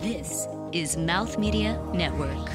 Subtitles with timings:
[0.00, 2.48] This is Mouth Media Network.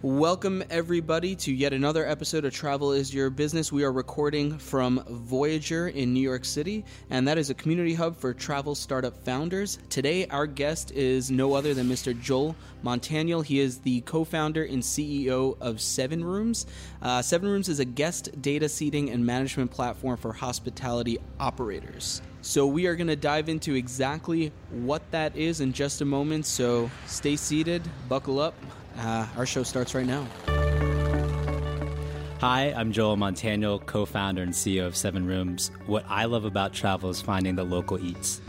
[0.00, 3.70] Welcome, everybody, to yet another episode of Travel is Your Business.
[3.70, 8.16] We are recording from Voyager in New York City, and that is a community hub
[8.16, 9.78] for travel startup founders.
[9.90, 12.18] Today, our guest is no other than Mr.
[12.18, 13.42] Joel Montaniel.
[13.42, 16.64] He is the co founder and CEO of Seven Rooms.
[17.02, 22.22] Uh, Seven Rooms is a guest data seating and management platform for hospitality operators.
[22.44, 26.44] So, we are going to dive into exactly what that is in just a moment.
[26.44, 28.54] So, stay seated, buckle up.
[28.98, 30.26] Uh, our show starts right now.
[32.40, 35.70] Hi, I'm Joel Montaniel, co founder and CEO of Seven Rooms.
[35.86, 38.40] What I love about travel is finding the local eats.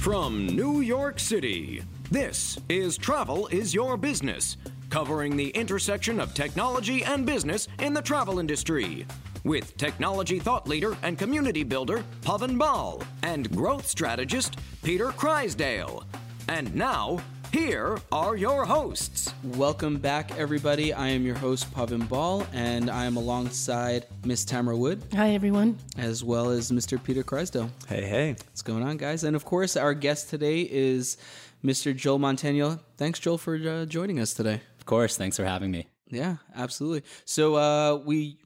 [0.00, 4.56] From New York City, this is Travel is Your Business,
[4.90, 9.06] covering the intersection of technology and business in the travel industry.
[9.44, 16.04] With technology thought leader and community builder Pavan Bahl and growth strategist Peter Kreisdale.
[16.48, 17.20] And now,
[17.52, 19.32] here are your hosts.
[19.54, 20.92] Welcome back, everybody.
[20.92, 25.02] I am your host, Pavan Bahl, and I am alongside Miss Tamara Wood.
[25.14, 25.78] Hi, everyone.
[25.96, 27.02] As well as Mr.
[27.02, 27.70] Peter Kreisdale.
[27.88, 28.32] Hey, hey.
[28.32, 29.24] What's going on, guys?
[29.24, 31.16] And of course, our guest today is
[31.64, 31.94] Mr.
[31.94, 32.80] Joel Montaniel.
[32.96, 34.60] Thanks, Joel, for uh, joining us today.
[34.86, 35.16] Of course.
[35.16, 35.88] Thanks for having me.
[36.12, 37.02] Yeah, absolutely.
[37.24, 38.38] So, uh, we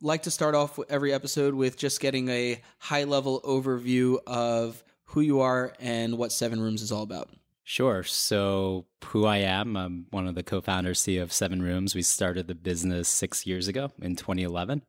[0.00, 5.20] like to start off every episode with just getting a high level overview of who
[5.20, 7.30] you are and what Seven Rooms is all about.
[7.62, 8.02] Sure.
[8.02, 11.94] So, who I am, I'm one of the co founders, CEO of Seven Rooms.
[11.94, 14.82] We started the business six years ago in 2011.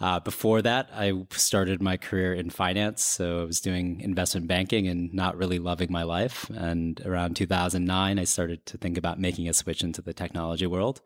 [0.00, 3.04] Uh, before that, I started my career in finance.
[3.04, 6.48] So, I was doing investment banking and not really loving my life.
[6.50, 11.00] And around 2009, I started to think about making a switch into the technology world.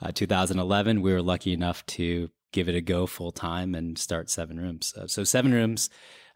[0.00, 4.30] Uh, 2011, we were lucky enough to give it a go full time and start
[4.30, 4.94] Seven Rooms.
[4.96, 5.90] Uh, so, Seven Rooms,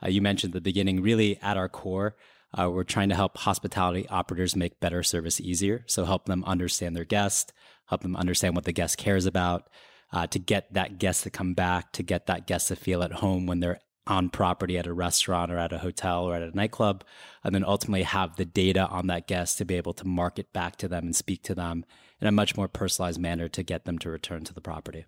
[0.04, 2.16] uh, you mentioned at the beginning, really at our core,
[2.58, 5.84] uh, we're trying to help hospitality operators make better service easier.
[5.86, 7.52] So help them understand their guest,
[7.86, 9.68] help them understand what the guest cares about,
[10.14, 13.12] uh, to get that guest to come back, to get that guest to feel at
[13.12, 16.56] home when they're on property at a restaurant or at a hotel or at a
[16.56, 17.02] nightclub,
[17.42, 20.76] and then ultimately have the data on that guest to be able to market back
[20.76, 21.84] to them and speak to them
[22.20, 25.04] in a much more personalized manner to get them to return to the property.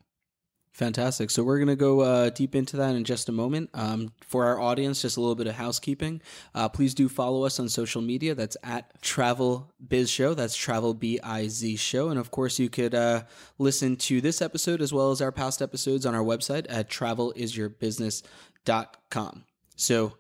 [0.77, 1.31] Fantastic.
[1.31, 3.71] So we're going to go uh, deep into that in just a moment.
[3.73, 6.21] Um, for our audience, just a little bit of housekeeping.
[6.55, 8.35] Uh, please do follow us on social media.
[8.35, 10.35] That's at Travel Biz Show.
[10.35, 12.11] That's Travel B I Z Show.
[12.11, 13.23] And of course, you could uh,
[13.57, 19.45] listen to this episode as well as our past episodes on our website at travelisyourbusiness.com.
[19.77, 20.13] So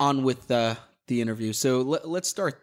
[0.00, 1.52] on with the, the interview.
[1.52, 2.62] So let, let's start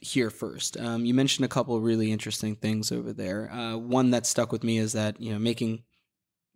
[0.00, 0.78] here first.
[0.78, 3.50] Um, you mentioned a couple really interesting things over there.
[3.50, 5.82] Uh, one that stuck with me is that you know making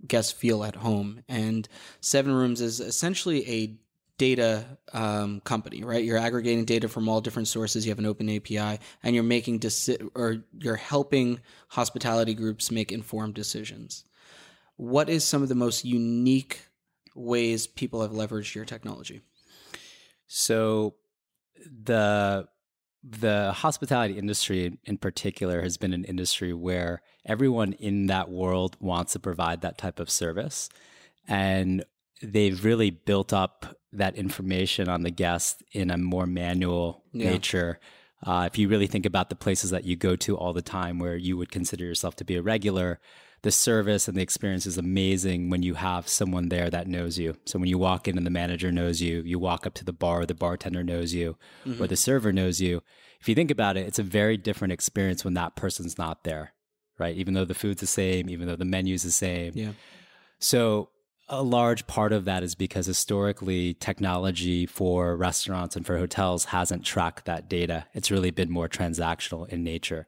[0.07, 1.23] guests feel at home.
[1.29, 1.69] And
[2.01, 3.79] Seven Rooms is essentially a
[4.19, 6.05] data um, company, right?
[6.05, 7.87] You're aggregating data from all different sources.
[7.87, 12.93] You have an open API, and you're making deci- or you're helping hospitality groups make
[12.93, 14.05] informed decisions.
[14.77, 16.61] What is some of the most unique
[17.15, 19.23] ways people have leveraged your technology?
[20.27, 20.97] So
[21.57, 22.49] the
[23.03, 29.13] the hospitality industry in particular has been an industry where everyone in that world wants
[29.13, 30.69] to provide that type of service
[31.29, 31.85] and
[32.23, 37.31] they've really built up that information on the guest in a more manual yeah.
[37.31, 37.79] nature
[38.27, 40.99] uh, if you really think about the places that you go to all the time
[40.99, 42.99] where you would consider yourself to be a regular
[43.43, 47.37] the service and the experience is amazing when you have someone there that knows you.
[47.45, 49.93] So when you walk in and the manager knows you, you walk up to the
[49.93, 51.83] bar, the bartender knows you, mm-hmm.
[51.83, 52.83] or the server knows you.
[53.21, 56.53] If you think about it, it's a very different experience when that person's not there,
[56.99, 57.17] right?
[57.17, 59.53] Even though the food's the same, even though the menu's the same.
[59.55, 59.73] Yeah.
[60.41, 60.91] So
[61.29, 66.85] a large part of that is because historically technology for restaurants and for hotels hasn't
[66.85, 67.87] tracked that data.
[67.93, 70.07] It's really been more transactional in nature.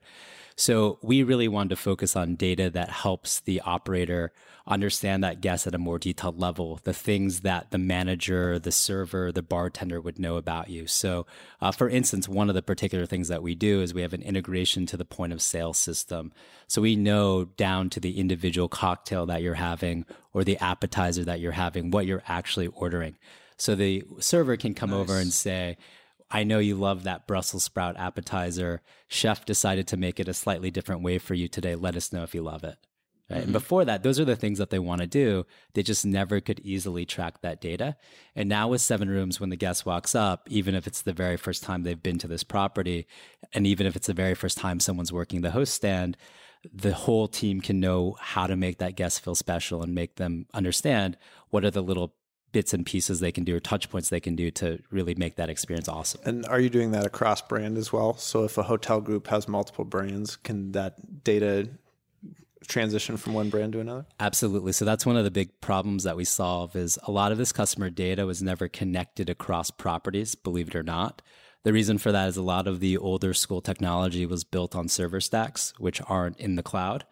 [0.60, 4.30] So we really wanted to focus on data that helps the operator
[4.66, 9.32] understand that guest at a more detailed level, the things that the manager, the server,
[9.32, 10.86] the bartender would know about you.
[10.86, 11.24] So,
[11.62, 14.20] uh, for instance, one of the particular things that we do is we have an
[14.20, 16.30] integration to the point of sale system.
[16.68, 20.04] So we know down to the individual cocktail that you're having
[20.34, 23.16] or the appetizer that you're having, what you're actually ordering.
[23.56, 25.00] So the server can come nice.
[25.00, 25.78] over and say,
[26.30, 28.82] I know you love that Brussels sprout appetizer.
[29.08, 31.74] Chef decided to make it a slightly different way for you today.
[31.74, 32.76] Let us know if you love it.
[33.28, 33.38] Right?
[33.38, 33.44] Mm-hmm.
[33.44, 35.44] And before that, those are the things that they want to do.
[35.74, 37.96] They just never could easily track that data.
[38.36, 41.36] And now with Seven Rooms, when the guest walks up, even if it's the very
[41.36, 43.06] first time they've been to this property,
[43.52, 46.16] and even if it's the very first time someone's working the host stand,
[46.72, 50.46] the whole team can know how to make that guest feel special and make them
[50.52, 51.16] understand
[51.48, 52.14] what are the little
[52.52, 55.36] bits and pieces they can do or touch points they can do to really make
[55.36, 56.20] that experience awesome.
[56.24, 58.16] And are you doing that across brand as well?
[58.16, 61.68] So if a hotel group has multiple brands, can that data
[62.66, 64.06] transition from one brand to another?
[64.18, 64.72] Absolutely.
[64.72, 67.52] So that's one of the big problems that we solve is a lot of this
[67.52, 71.22] customer data was never connected across properties, believe it or not.
[71.62, 74.88] The reason for that is a lot of the older school technology was built on
[74.88, 77.04] server stacks, which aren't in the cloud.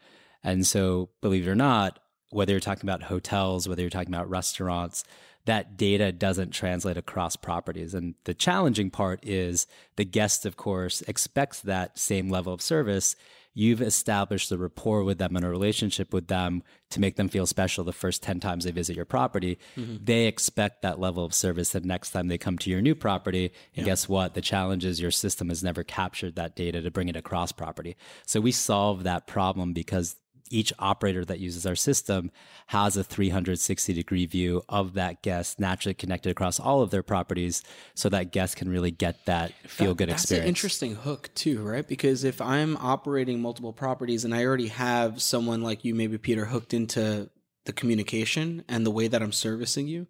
[0.43, 1.99] And so, believe it or not,
[2.31, 5.05] whether you're talking about hotels, whether you're talking about restaurants,
[5.49, 7.95] that data doesn't translate across properties.
[7.95, 9.67] And the challenging part is
[9.97, 13.17] the guest, of course, expects that same level of service
[13.59, 17.45] you've established a rapport with them and a relationship with them to make them feel
[17.45, 19.59] special the first 10 times they visit your property.
[19.77, 20.05] Mm-hmm.
[20.05, 23.47] They expect that level of service the next time they come to your new property.
[23.75, 23.91] And yeah.
[23.91, 24.35] guess what?
[24.35, 27.97] The challenge is your system has never captured that data to bring it across property.
[28.27, 30.15] So we solve that problem because
[30.51, 32.31] each operator that uses our system
[32.69, 37.63] has a 360 degree view of that guest naturally connected across all of their properties
[37.95, 40.29] so that guests can really get that feel good that, experience.
[40.29, 41.87] That's an interesting hook too, right?
[41.87, 46.47] Because if I'm operating multiple properties and I already have someone like you, maybe Peter,
[46.47, 47.31] hooked into
[47.65, 50.07] the communication and the way that I'm servicing you,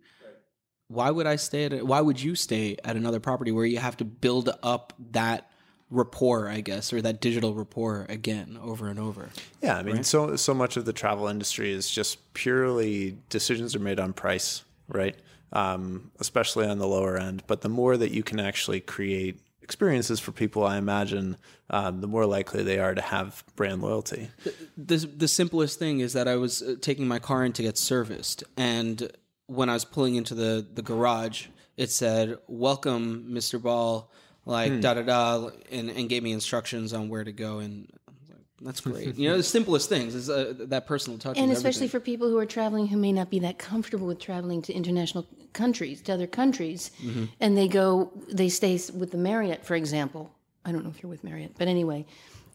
[0.88, 3.78] why would I stay at a, why would you stay at another property where you
[3.78, 5.47] have to build up that
[5.90, 9.30] rapport, I guess, or that digital rapport again over and over.
[9.62, 10.06] Yeah, I mean, right?
[10.06, 14.64] so so much of the travel industry is just purely decisions are made on price,
[14.88, 15.16] right?
[15.52, 17.42] Um, especially on the lower end.
[17.46, 21.36] But the more that you can actually create experiences for people, I imagine,
[21.70, 24.30] um, the more likely they are to have brand loyalty.
[24.44, 27.62] The, the, the simplest thing is that I was uh, taking my car in to
[27.62, 29.10] get serviced, and
[29.46, 31.46] when I was pulling into the the garage,
[31.78, 33.60] it said, "Welcome, Mr.
[33.60, 34.10] Bahl."
[34.48, 34.80] Like hmm.
[34.80, 37.86] da da da, and, and gave me instructions on where to go, and
[38.30, 39.14] like, that's great.
[39.16, 41.88] you know, the simplest things is uh, that personal touch, and especially everything.
[41.90, 45.26] for people who are traveling who may not be that comfortable with traveling to international
[45.52, 47.26] countries, to other countries, mm-hmm.
[47.40, 50.34] and they go, they stay with the Marriott, for example.
[50.64, 52.06] I don't know if you're with Marriott, but anyway,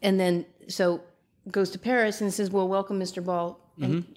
[0.02, 1.00] and then so
[1.52, 3.24] goes to Paris and says, "Well, welcome, Mr.
[3.24, 4.14] Bahl," and mm-hmm.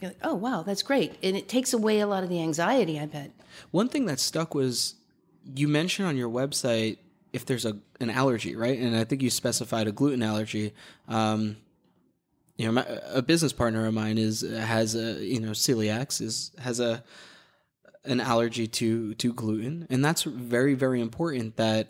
[0.00, 2.98] you're like, "Oh, wow, that's great," and it takes away a lot of the anxiety.
[2.98, 3.30] I bet.
[3.70, 4.96] One thing that stuck was
[5.54, 6.98] you mentioned on your website
[7.32, 8.78] if there's a an allergy, right?
[8.78, 10.72] And I think you specified a gluten allergy.
[11.08, 11.56] Um,
[12.56, 16.52] you know, my, a business partner of mine is has a you know celiac is
[16.58, 17.02] has a
[18.04, 21.56] an allergy to to gluten, and that's very very important.
[21.56, 21.88] That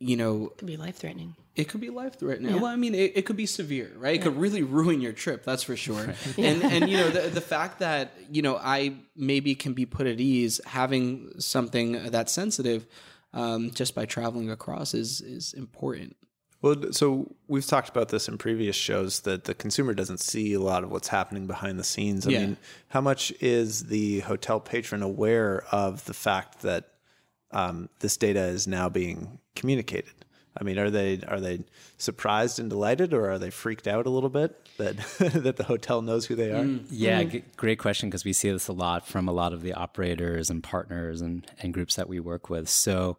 [0.00, 1.36] you know it be life threatening.
[1.54, 2.54] It could be life threatening.
[2.54, 2.60] Yeah.
[2.60, 4.14] Well, I mean, it, it, could be severe, right?
[4.14, 4.22] It yeah.
[4.22, 5.44] could really ruin your trip.
[5.44, 6.06] That's for sure.
[6.06, 6.38] Right.
[6.38, 10.06] And and you know the the fact that you know I maybe can be put
[10.06, 12.86] at ease having something that sensitive
[13.34, 16.16] um, just by traveling across is is important.
[16.62, 20.60] Well, so we've talked about this in previous shows that the consumer doesn't see a
[20.60, 22.24] lot of what's happening behind the scenes.
[22.24, 22.40] I yeah.
[22.40, 22.56] mean,
[22.88, 26.88] how much is the hotel patron aware of the fact that
[27.50, 30.21] um, this data is now being communicated?
[30.56, 31.64] I mean, are they are they
[31.96, 36.02] surprised and delighted, or are they freaked out a little bit that that the hotel
[36.02, 36.64] knows who they are?
[36.64, 36.86] Mm.
[36.90, 37.30] Yeah, mm.
[37.30, 40.50] g- great question because we see this a lot from a lot of the operators
[40.50, 42.68] and partners and and groups that we work with.
[42.68, 43.16] So,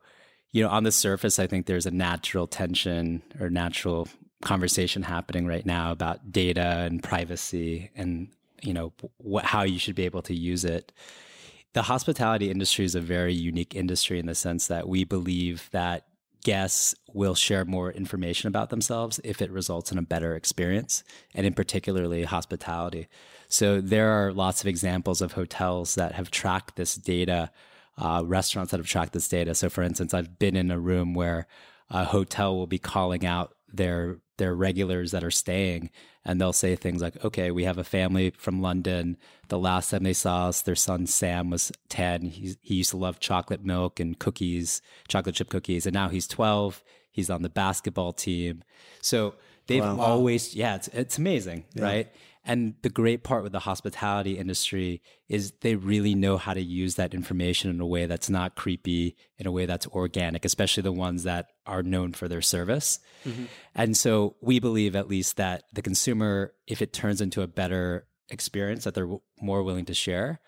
[0.52, 4.08] you know, on the surface, I think there's a natural tension or natural
[4.44, 8.28] conversation happening right now about data and privacy and
[8.62, 10.92] you know what how you should be able to use it.
[11.74, 16.06] The hospitality industry is a very unique industry in the sense that we believe that
[16.44, 21.46] guests will share more information about themselves if it results in a better experience, and
[21.46, 23.08] in particularly hospitality.
[23.48, 27.52] So there are lots of examples of hotels that have tracked this data,
[27.98, 29.54] uh, restaurants that have tracked this data.
[29.56, 31.48] So, for instance, I've been in a room where
[31.90, 35.90] a hotel will be calling out their their regulars that are staying
[36.26, 39.18] and they'll say things like okay we have a family from london.
[39.50, 42.98] The last time they saw us their son sam was 10 he, he used to
[42.98, 47.50] love chocolate milk and cookies chocolate chip cookies and now he's 12 he's on the
[47.50, 48.64] basketball team.
[49.02, 49.36] So
[49.68, 49.98] they've wow.
[50.00, 51.84] always yeah it's, it's amazing yeah.
[51.84, 56.62] right and the great part with the hospitality industry is they really know how to
[56.62, 60.84] use that information in a way that's not creepy, in a way that's organic, especially
[60.84, 63.00] the ones that are known for their service.
[63.26, 63.46] Mm-hmm.
[63.76, 68.08] And so we believe at least that the consumer, if it turns into a better
[68.30, 70.42] experience that they're more willing to share,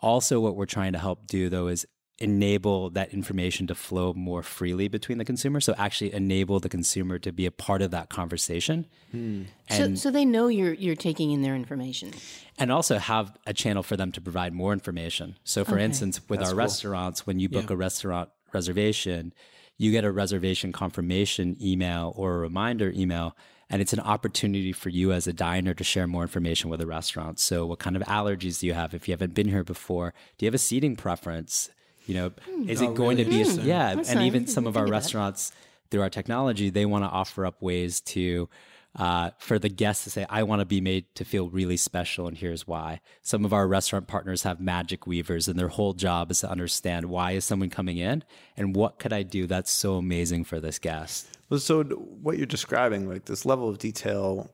[0.00, 1.86] also what we're trying to help do though is
[2.22, 5.60] enable that information to flow more freely between the consumer.
[5.60, 8.86] So actually enable the consumer to be a part of that conversation.
[9.10, 9.42] Hmm.
[9.68, 12.12] so, so they know you're you're taking in their information.
[12.58, 15.36] And also have a channel for them to provide more information.
[15.42, 15.84] So for okay.
[15.84, 16.58] instance, with That's our cool.
[16.58, 17.74] restaurants, when you book yeah.
[17.74, 19.34] a restaurant reservation,
[19.76, 23.36] you get a reservation confirmation email or a reminder email
[23.68, 26.86] and it's an opportunity for you as a diner to share more information with the
[26.86, 27.40] restaurant.
[27.40, 28.92] So, what kind of allergies do you have?
[28.92, 31.70] If you haven't been here before, do you have a seating preference?
[32.06, 32.68] You know, Hmm.
[32.68, 33.44] is Oh, it going really?
[33.44, 33.60] to be?
[33.60, 34.26] A, yeah, That's and nice.
[34.26, 34.96] even some of our think of that.
[35.04, 35.52] restaurants
[35.90, 38.48] through our technology, they want to offer up ways to
[38.94, 42.26] uh, for the guests to say, I want to be made to feel really special,
[42.28, 43.00] and here's why.
[43.22, 47.06] Some of our restaurant partners have magic weavers, and their whole job is to understand
[47.06, 48.22] why is someone coming in
[48.54, 51.26] and what could I do that's so amazing for this guest.
[51.48, 54.50] Well, so what you're describing, like this level of detail,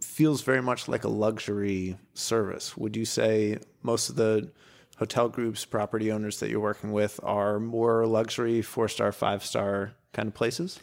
[0.00, 2.76] feels very much like a luxury service.
[2.76, 4.48] Would you say most of the
[5.02, 9.94] hotel groups, property owners that you're working with are more luxury, four star, five star
[10.12, 10.78] kind of places?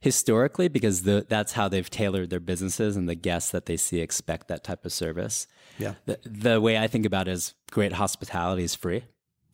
[0.00, 4.00] historically because the, that's how they've tailored their businesses and the guests that they see
[4.00, 5.48] expect that type of service.
[5.78, 5.94] Yeah.
[6.04, 9.04] The, the way I think about it is great hospitality is free.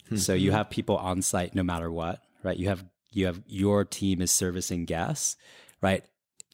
[0.08, 0.16] Hmm.
[0.16, 2.56] So you have people on site no matter what, right?
[2.56, 5.36] You have you have your team is servicing guests,
[5.80, 6.04] right?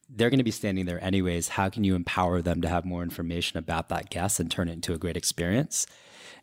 [0.08, 1.48] They're going to be standing there anyways.
[1.48, 4.72] How can you empower them to have more information about that guest and turn it
[4.72, 5.86] into a great experience?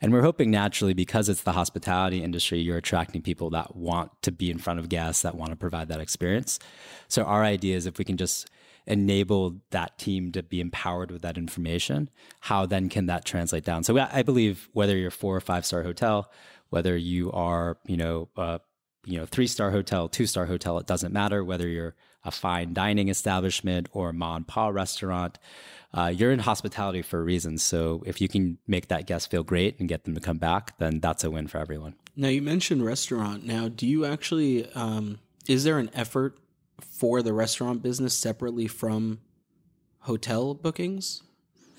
[0.02, 4.32] And we're hoping naturally because it's the hospitality industry, you're attracting people that want to
[4.32, 6.60] be in front of guests, that want to provide that experience.
[7.08, 8.50] So our idea is if we can just
[8.88, 12.10] enable that team to be empowered with that information,
[12.42, 13.84] how then can that translate down?
[13.84, 16.32] So I believe whether you're four or five star hotel,
[16.70, 18.30] whether you are, you know,
[19.06, 22.74] you know, three star hotel, two star hotel, it doesn't matter whether you're a fine
[22.74, 25.38] dining establishment or a ma and pa restaurant.
[25.96, 27.58] Uh, you're in hospitality for a reason.
[27.58, 30.78] So if you can make that guest feel great and get them to come back,
[30.78, 31.96] then that's a win for everyone.
[32.18, 33.46] Now you mentioned restaurant.
[33.46, 36.38] Now, do you actually um, is there an effort
[36.82, 39.20] for the restaurant business separately from
[40.00, 41.24] hotel bookings?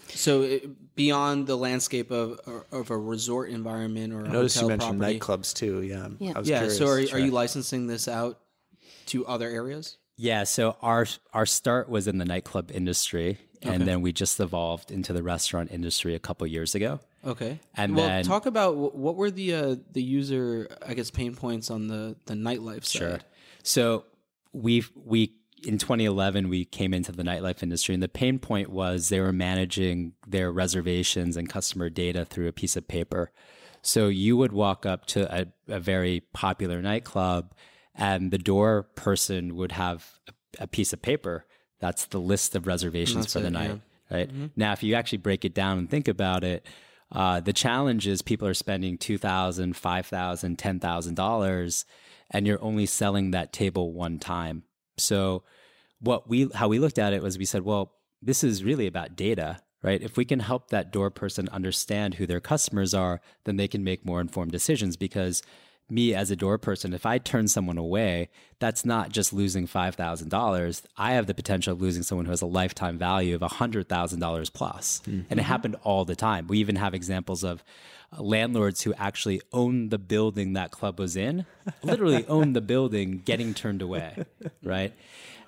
[0.08, 2.40] So it, beyond the landscape of
[2.72, 5.18] of a resort environment or a I noticed you mentioned property.
[5.20, 5.82] nightclubs too.
[5.82, 6.08] Yeah.
[6.18, 6.32] Yeah.
[6.36, 6.58] I was Yeah.
[6.60, 8.40] curious So are, are you licensing this out
[9.06, 9.98] to other areas?
[10.18, 14.90] Yeah, so our our start was in the nightclub industry, and then we just evolved
[14.90, 17.00] into the restaurant industry a couple years ago.
[17.24, 17.60] Okay.
[17.74, 21.70] And well, then- talk about what were the uh, the user I guess pain points
[21.70, 22.98] on the the nightlife side.
[22.98, 23.18] Sure.
[23.62, 24.04] So
[24.52, 25.32] we we
[25.64, 29.32] in 2011 we came into the nightlife industry, and the pain point was they were
[29.32, 33.32] managing their reservations and customer data through a piece of paper.
[33.82, 37.54] So you would walk up to a, a very popular nightclub,
[37.94, 41.46] and the door person would have a, a piece of paper.
[41.80, 43.70] That's the list of reservations for the it, night.
[43.70, 44.16] yeah.
[44.16, 46.64] Right now, if you actually break it down and think about it,
[47.12, 51.84] uh, the challenge is people are spending two thousand, five thousand, ten thousand dollars,
[52.30, 54.62] and you're only selling that table one time.
[54.96, 55.42] So,
[56.00, 59.16] what we how we looked at it was we said, well, this is really about
[59.16, 60.00] data, right?
[60.00, 63.84] If we can help that door person understand who their customers are, then they can
[63.84, 65.42] make more informed decisions because
[65.88, 68.28] me as a door person, if I turn someone away,
[68.58, 70.82] that's not just losing $5,000.
[70.96, 75.02] I have the potential of losing someone who has a lifetime value of $100,000 plus.
[75.06, 76.46] And it happened all the time.
[76.48, 77.62] We even have examples of
[78.16, 81.44] uh, landlords who actually own the building that club was in,
[81.82, 84.24] literally own the building getting turned away,
[84.62, 84.92] right?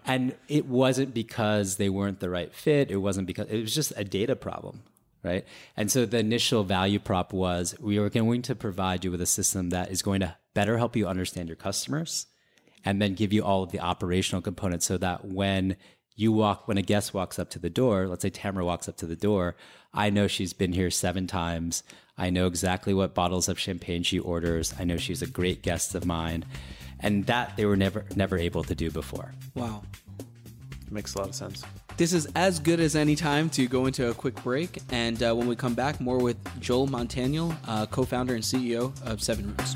[0.04, 2.90] And it wasn't because they weren't the right fit.
[2.90, 4.82] It wasn't because it was just a data problem,
[5.22, 5.44] right?
[5.76, 9.26] And so the initial value prop was we are going to provide you with a
[9.26, 12.26] system that is going to better help you understand your customers
[12.84, 15.76] and then give you all of the operational components so that when
[16.16, 18.96] you walk when a guest walks up to the door let's say tamara walks up
[18.96, 19.54] to the door
[19.94, 21.84] i know she's been here seven times
[22.16, 25.94] i know exactly what bottles of champagne she orders i know she's a great guest
[25.94, 26.44] of mine
[26.98, 29.82] and that they were never never able to do before Wow.
[30.90, 31.64] Makes a lot of sense.
[31.98, 34.78] This is as good as any time to go into a quick break.
[34.90, 38.92] And uh, when we come back, more with Joel Montaniel, uh, co founder and CEO
[39.04, 39.74] of Seven Rooms.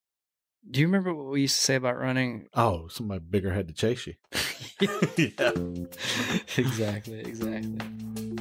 [0.70, 2.46] Do you remember what we used to say about running?
[2.54, 4.14] Oh, somebody bigger had to chase you.
[5.18, 5.52] yeah.
[6.56, 8.33] exactly, exactly.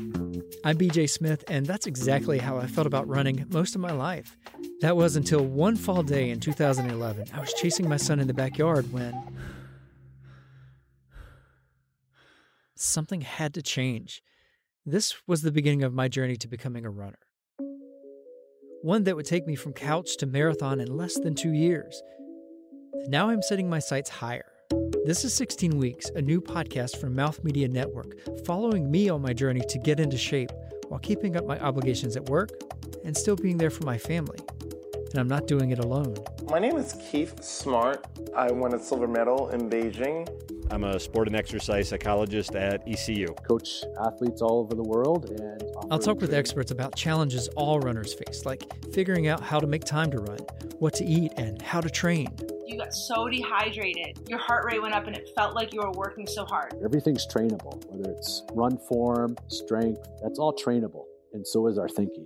[0.65, 4.38] I'm BJ Smith, and that's exactly how I felt about running most of my life.
[4.79, 7.27] That was until one fall day in 2011.
[7.34, 9.13] I was chasing my son in the backyard when
[12.75, 14.24] something had to change.
[14.86, 17.20] This was the beginning of my journey to becoming a runner.
[18.82, 22.01] one that would take me from couch to marathon in less than two years.
[23.08, 24.52] Now I'm setting my sights higher.
[25.05, 29.33] This is 16 Weeks, a new podcast from Mouth Media Network, following me on my
[29.33, 30.50] journey to get into shape
[30.88, 32.51] while keeping up my obligations at work
[33.03, 34.39] and still being there for my family.
[35.12, 36.15] And I'm not doing it alone.
[36.50, 38.07] My name is Keith Smart.
[38.33, 40.25] I won a silver medal in Beijing.
[40.72, 43.27] I'm a sport and exercise psychologist at ECU.
[43.48, 48.13] Coach athletes all over the world and I'll talk with experts about challenges all runners
[48.13, 50.39] face, like figuring out how to make time to run,
[50.79, 52.27] what to eat, and how to train.
[52.65, 55.91] You got so dehydrated, your heart rate went up, and it felt like you were
[55.91, 56.74] working so hard.
[56.84, 61.03] Everything's trainable, whether it's run form, strength, that's all trainable,
[61.34, 62.25] and so is our thinking.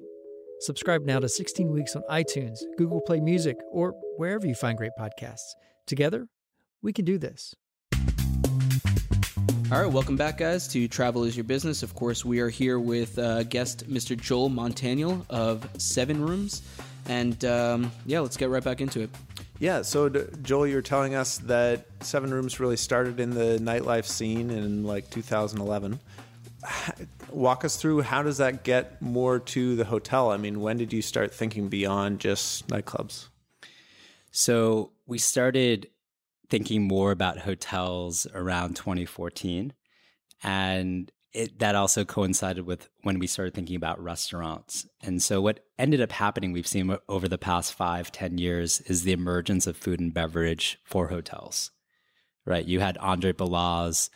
[0.60, 4.91] Subscribe now to 16 Weeks on iTunes, Google Play Music, or wherever you find great
[5.00, 5.53] podcasts.
[5.86, 6.27] Together,
[6.82, 7.53] we can do this.
[9.69, 11.83] All right, welcome back, guys, to Travel is Your Business.
[11.83, 14.17] Of course, we are here with uh, guest Mr.
[14.17, 16.62] Joel Montaniel of Seven Rooms.
[17.07, 19.09] And um, yeah, let's get right back into it.
[19.59, 24.51] Yeah, so Joel, you're telling us that Seven Rooms really started in the nightlife scene
[24.51, 26.00] in like 2011.
[27.29, 30.31] Walk us through how does that get more to the hotel?
[30.31, 33.27] I mean, when did you start thinking beyond just nightclubs?
[34.31, 35.89] So we started
[36.50, 39.74] thinking more about hotels around 2014.
[40.44, 44.88] And it, that also coincided with when we started thinking about restaurants.
[45.01, 49.04] And so, what ended up happening, we've seen over the past five, ten years, is
[49.04, 51.72] the emergence of food and beverage for hotels.
[52.46, 52.66] Right?
[52.66, 54.10] You had Andre Balazs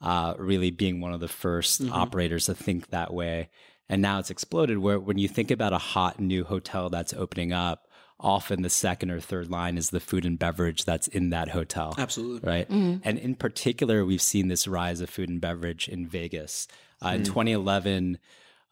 [0.00, 1.92] uh, really being one of the 1st mm-hmm.
[1.92, 3.48] operators to think that way.
[3.88, 7.52] And now it's exploded where when you think about a hot new hotel that's opening
[7.52, 7.83] up,
[8.24, 11.94] often the second or third line is the food and beverage that's in that hotel.
[11.96, 12.48] Absolutely.
[12.48, 12.68] Right.
[12.68, 13.06] Mm-hmm.
[13.06, 16.66] And in particular, we've seen this rise of food and beverage in Vegas.
[17.02, 17.14] Uh, mm.
[17.16, 18.18] In 2011,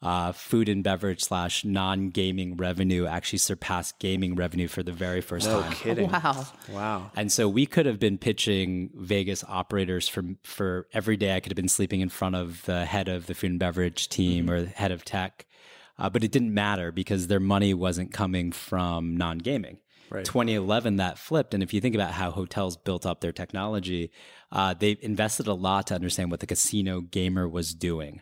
[0.03, 5.21] uh, food and beverage slash non gaming revenue actually surpassed gaming revenue for the very
[5.21, 5.71] first no time.
[5.71, 6.11] No kidding!
[6.11, 7.11] Wow, wow!
[7.15, 11.35] And so we could have been pitching Vegas operators for for every day.
[11.35, 14.09] I could have been sleeping in front of the head of the food and beverage
[14.09, 14.53] team mm-hmm.
[14.53, 15.45] or head of tech,
[15.97, 19.77] uh, but it didn't matter because their money wasn't coming from non gaming.
[20.09, 20.25] Right.
[20.25, 21.53] 2011, that flipped.
[21.53, 24.11] And if you think about how hotels built up their technology,
[24.51, 28.21] uh, they invested a lot to understand what the casino gamer was doing.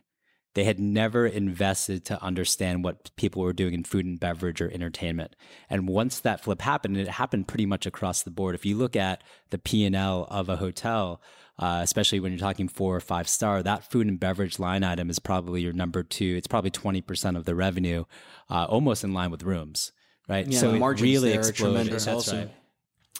[0.53, 4.69] They had never invested to understand what people were doing in food and beverage or
[4.69, 5.36] entertainment.
[5.69, 8.55] And once that flip happened, and it happened pretty much across the board.
[8.55, 11.21] If you look at the P and L of a hotel,
[11.62, 15.10] uh, especially when you're talking four or five star, that food and beverage line item
[15.10, 16.36] is probably your number two.
[16.36, 18.06] It's probably 20% of the revenue,
[18.50, 19.91] uh, almost in line with rooms,
[20.28, 20.47] right?
[20.47, 21.93] Yeah, so it really exploded.
[21.93, 22.38] That's also.
[22.38, 22.52] right.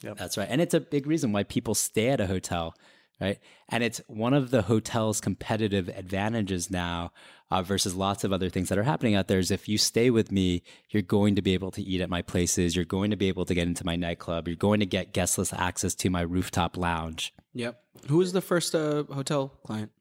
[0.04, 0.18] Yep.
[0.18, 0.48] That's right.
[0.50, 2.74] And it's a big reason why people stay at a hotel
[3.22, 3.40] right?
[3.70, 7.12] And it's one of the hotel's competitive advantages now
[7.52, 10.10] uh, versus lots of other things that are happening out there is if you stay
[10.10, 12.76] with me, you're going to be able to eat at my places.
[12.76, 14.48] You're going to be able to get into my nightclub.
[14.48, 17.34] You're going to get guestless access to my rooftop lounge.
[17.54, 17.82] Yep.
[18.08, 19.92] Who was the first uh, hotel client?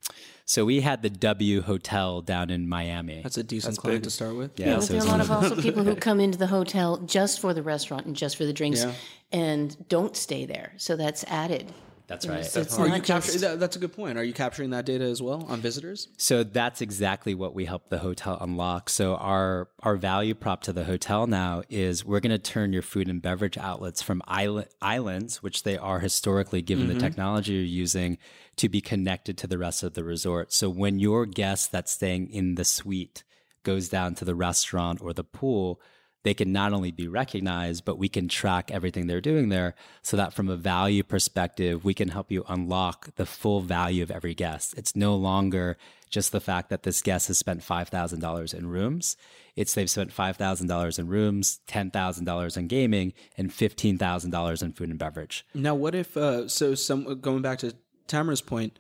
[0.45, 3.21] So we had the W Hotel down in Miami.
[3.23, 4.05] That's a decent That's client big.
[4.05, 4.59] to start with.
[4.59, 6.47] Yeah, yeah but so there are a lot of also people who come into the
[6.47, 8.93] hotel just for the restaurant and just for the drinks yeah.
[9.33, 10.73] and don't stay there.
[10.77, 11.73] So that's added.
[12.11, 12.45] That's right.
[12.45, 13.39] So are you capturing?
[13.39, 14.19] That, that's a good point.
[14.19, 16.09] Are you capturing that data as well on visitors?
[16.17, 18.91] So that's exactly what we help the hotel unlock.
[18.91, 22.83] So our our value prop to the hotel now is we're going to turn your
[22.83, 26.95] food and beverage outlets from island, islands, which they are historically, given mm-hmm.
[26.95, 28.19] the technology you're using,
[28.57, 30.53] to be connected to the rest of the resort.
[30.53, 33.23] So when your guest that's staying in the suite
[33.63, 35.81] goes down to the restaurant or the pool
[36.23, 40.17] they can not only be recognized, but we can track everything they're doing there so
[40.17, 44.35] that from a value perspective, we can help you unlock the full value of every
[44.35, 44.75] guest.
[44.77, 45.77] It's no longer
[46.11, 49.17] just the fact that this guest has spent $5,000 in rooms.
[49.57, 55.47] It's they've spent $5,000 in rooms, $10,000 in gaming, and $15,000 in food and beverage.
[55.55, 57.75] Now, what if, uh, so some, going back to
[58.09, 58.79] Tamara's point,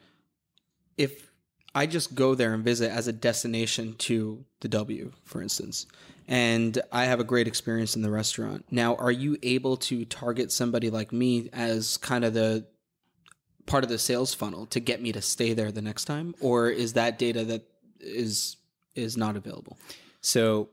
[0.98, 1.30] if
[1.74, 5.86] I just go there and visit as a destination to the W, for instance,
[6.30, 8.64] and I have a great experience in the restaurant.
[8.70, 12.64] Now, are you able to target somebody like me as kind of the
[13.66, 16.70] part of the sales funnel to get me to stay there the next time, or
[16.70, 17.66] is that data that
[17.98, 18.56] is
[18.94, 19.76] is not available?
[20.20, 20.68] So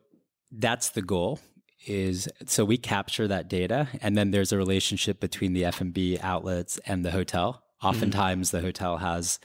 [0.52, 1.40] that's the goal
[1.88, 6.80] is so we capture that data and then there's a relationship between the F&B outlets
[6.86, 7.54] and the hotel.
[7.54, 7.88] Mm-hmm.
[7.88, 8.58] Oftentimes mm-hmm.
[8.58, 9.40] the hotel has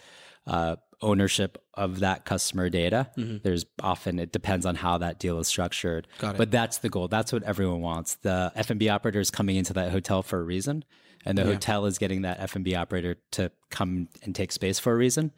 [0.46, 3.10] uh, ownership of that customer data.
[3.16, 3.38] Mm-hmm.
[3.42, 6.06] There's often it depends on how that deal is structured.
[6.18, 6.38] Got it.
[6.38, 7.08] But that's the goal.
[7.08, 8.14] That's what everyone wants.
[8.16, 10.84] The F&B operator is coming into that hotel for a reason,
[11.24, 11.52] and the Yeah.
[11.52, 15.32] hotel is getting that F&B operator to come and take space for a reason.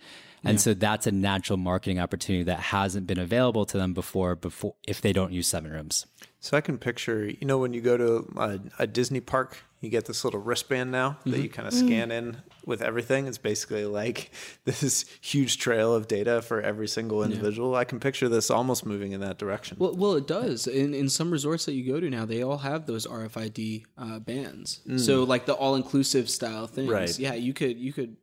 [0.44, 0.60] And Yeah.
[0.62, 5.00] so that's a natural marketing opportunity that hasn't been available to them before before if
[5.00, 6.06] they don't use seven rooms.
[6.40, 9.88] So I can picture, you know, when you go to a, a Disney park, you
[9.90, 11.42] get this little wristband now that Mhm.
[11.42, 13.26] you kind of scan in with everything.
[13.26, 14.30] It's basically like
[14.64, 17.74] this huge trail of data for every single individual.
[17.74, 19.76] I can picture this almost moving in that direction.
[19.80, 20.66] Well, well, it does.
[20.66, 24.18] In in some resorts that you go to now, they all have those RFID uh,
[24.20, 24.80] bands.
[24.86, 25.00] Mm.
[25.00, 26.90] So like the all inclusive style things.
[26.90, 27.18] Right.
[27.18, 28.16] Yeah, you could you could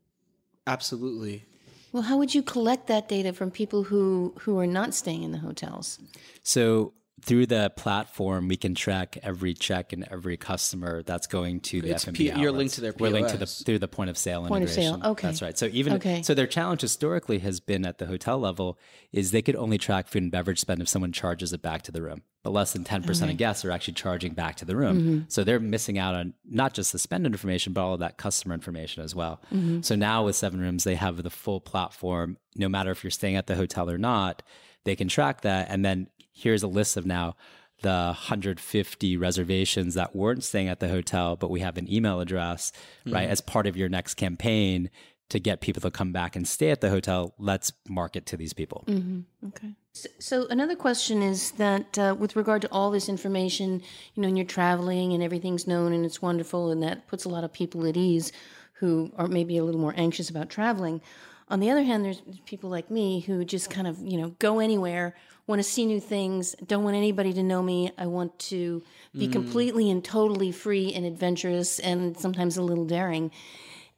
[0.67, 1.45] absolutely.
[1.91, 5.31] Well, how would you collect that data from people who who are not staying in
[5.31, 5.99] the hotels?
[6.43, 6.93] So
[7.23, 11.91] through the platform, we can track every check and every customer that's going to the
[11.91, 13.61] It's F&B P- you're linked to their We're linked to the POS.
[13.63, 15.27] through the point of sale Point of sale, okay.
[15.27, 15.55] That's right.
[15.55, 16.23] So even Okay.
[16.23, 18.79] so, their challenge historically has been at the hotel level
[19.11, 21.91] is they could only track food and beverage spend if someone charges it back to
[21.91, 22.23] the room.
[22.43, 23.33] But less than ten percent Okay.
[23.33, 24.99] of guests are actually charging back to the room.
[25.27, 25.31] Mhm.
[25.31, 28.55] So they're missing out on not just the spend information, but all of that customer
[28.55, 29.39] information as well.
[29.53, 29.85] Mhm.
[29.85, 32.37] So now with Seven Rooms, they have the full platform.
[32.55, 34.41] No matter if you're staying at the hotel or not,
[34.85, 35.67] they can track that.
[35.69, 37.35] And then here's a list of now
[37.81, 42.71] the 150 reservations that weren't staying at the hotel, but we have an email address,
[43.07, 43.27] right?
[43.27, 43.31] Mhm.
[43.31, 44.91] As part of your next campaign
[45.29, 48.53] to get people to come back and stay at the hotel, let's market to these
[48.53, 48.83] people.
[48.85, 49.69] hmm Okay.
[49.93, 53.81] So, so another question is that uh, with regard to all this information,
[54.13, 57.29] you know, and you're traveling and everything's known and it's wonderful, and that puts a
[57.29, 58.31] lot of people at ease
[58.73, 61.01] who are maybe a little more anxious about traveling.
[61.49, 64.59] On the other hand, there's people like me who just kind of, you know, go
[64.59, 65.15] anywhere,
[65.51, 67.91] want to see new things, don't want anybody to know me.
[67.97, 68.81] I want to
[69.15, 69.31] be Mm.
[69.33, 73.29] completely and totally free and adventurous and sometimes a little daring.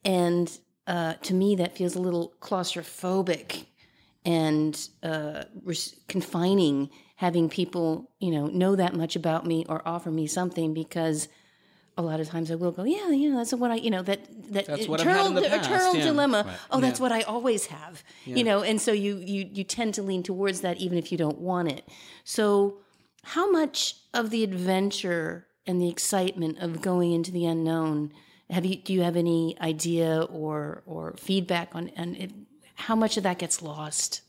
[0.04, 0.48] And
[0.88, 3.66] uh, to me, that feels a little claustrophobic
[4.26, 10.12] and uh, res- confining having people, you know, know that much about me or offer
[10.12, 11.30] me something because
[11.98, 14.20] a lot of times I will go, yeah, yeah, that's what I, you know, that
[14.54, 16.04] that That's what I've had eternal, in the past, eternal yeah.
[16.06, 16.44] dilemma.
[16.46, 16.58] Right.
[16.72, 17.04] Oh, that's Yeah.
[17.04, 18.36] what I always have, Yeah.
[18.36, 21.18] you know, and so you you you tend to lean towards that even if you
[21.18, 21.88] don't want it.
[22.24, 22.78] So,
[23.24, 28.12] how much of the adventure and the excitement of going into the unknown
[28.50, 28.76] have you?
[28.78, 32.32] Do you have any idea or or feedback on and it,
[32.76, 34.22] how much of that gets lost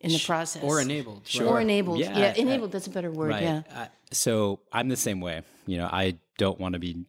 [0.00, 1.46] in the process or enabled, Sure.
[1.48, 1.98] or enabled?
[2.00, 2.72] Yeah, I- enabled.
[2.72, 3.30] That's a better word.
[3.30, 3.42] Right.
[3.42, 3.62] Yeah.
[3.74, 5.42] Uh, so I'm the same way.
[5.66, 7.04] You know, I don't want to be.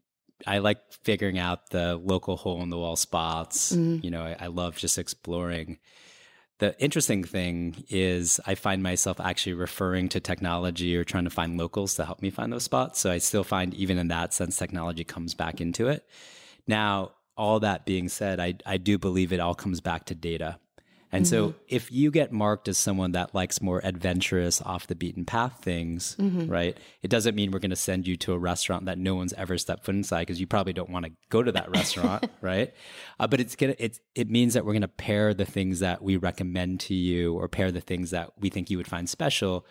[0.47, 3.73] I like figuring out the local hole in the wall spots.
[3.73, 4.03] Mhm.
[4.03, 5.77] You know, I, I love just exploring.
[6.57, 11.57] The interesting thing is, I find myself actually referring to technology or trying to find
[11.57, 12.99] locals to help me find those spots.
[12.99, 16.07] So I still find, even in that sense, technology comes back into it.
[16.67, 20.59] Now, all that being said, I, I do believe it all comes back to data.
[21.13, 21.55] And so Mhm.
[21.67, 26.15] if you get marked as someone that likes more adventurous, off the beaten path things,
[26.17, 26.49] Mhm.
[26.49, 26.77] right?
[27.01, 29.57] It doesn't mean we're going to send you to a restaurant that no one's ever
[29.57, 32.73] stepped foot inside because you probably don't want to go to that restaurant, right?
[33.19, 36.01] Uh, but it's gonna it's it means that we're going to pair the things that
[36.01, 39.65] we recommend to you or pair the things that we think you would find special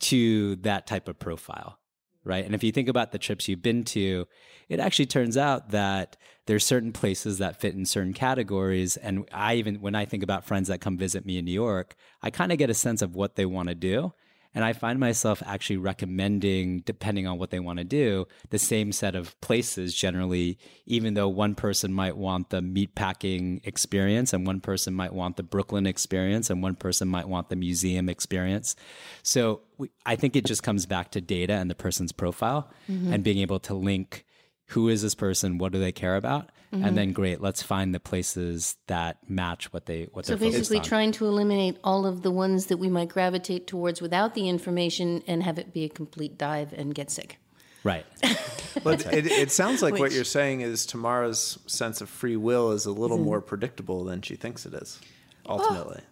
[0.00, 1.78] to that type of profile
[2.24, 2.44] right?
[2.44, 4.26] And if you think about the trips you've been to,
[4.68, 8.96] it actually turns out that there's certain places that fit in certain categories.
[8.96, 11.94] And I even, when I think about friends that come visit me in New York,
[12.22, 14.12] I kind of get a sense of what they want to do.
[14.54, 18.90] And I find myself actually recommending, depending on what they want to do, the same
[18.90, 20.56] set of places generally,
[20.86, 25.42] even though one person might want the meatpacking experience and one person might want the
[25.42, 28.76] Brooklyn experience and one person might want the museum experience.
[29.22, 33.12] So we, I think it just comes back to data and the person's profile Mhm.
[33.12, 34.24] and being able to link
[34.68, 36.50] who is this person, what do they care about?
[36.72, 36.84] Mhm.
[36.86, 40.58] And then great, let's find the places that match what they what So they're focused
[40.62, 40.84] basically, on.
[40.84, 45.22] trying to eliminate all of the ones that we might gravitate towards without the information
[45.28, 47.38] and have it be a complete dive and get sick.
[47.84, 48.04] Right.
[48.84, 52.84] But it, it sounds like what you're saying is Tamara's sense of free will is
[52.84, 53.22] a little Mhm.
[53.24, 55.00] more predictable than she thinks it is,
[55.48, 56.02] ultimately.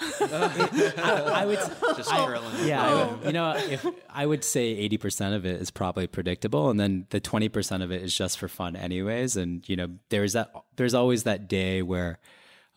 [0.00, 1.58] I would
[1.96, 5.60] Just I- yeah, I would- you know, if I would say eighty percent of it
[5.60, 9.36] is probably predictable, and then the twenty percent of it is just for fun, anyways.
[9.36, 10.50] And you know, there's that.
[10.76, 12.18] There's always that day where.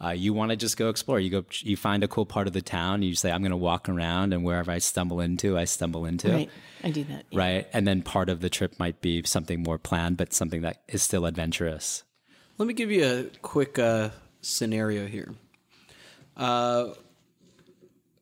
[0.04, 1.20] Uh, you want to just go explore.
[1.20, 3.04] You go, you find a cool part of the town.
[3.04, 6.32] You say, "I'm going to walk around," and wherever I stumble into, I stumble into.
[6.32, 6.50] Right.
[6.84, 7.26] I do that.
[7.30, 7.40] yeah.
[7.40, 10.82] Right, and then part of the trip might be something more planned, but something that
[10.88, 12.04] is still adventurous.
[12.58, 14.10] Let me give you a quick uh,
[14.42, 15.34] scenario here.
[16.36, 16.90] Uh,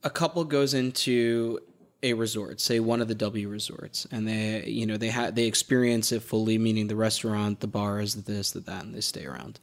[0.03, 1.59] a couple goes into
[2.01, 5.45] a resort, say one of the W resorts, and they, you know, they ha- they
[5.45, 9.25] experience it fully, meaning the restaurant, the bars, the this, the that, and they stay
[9.25, 9.59] around.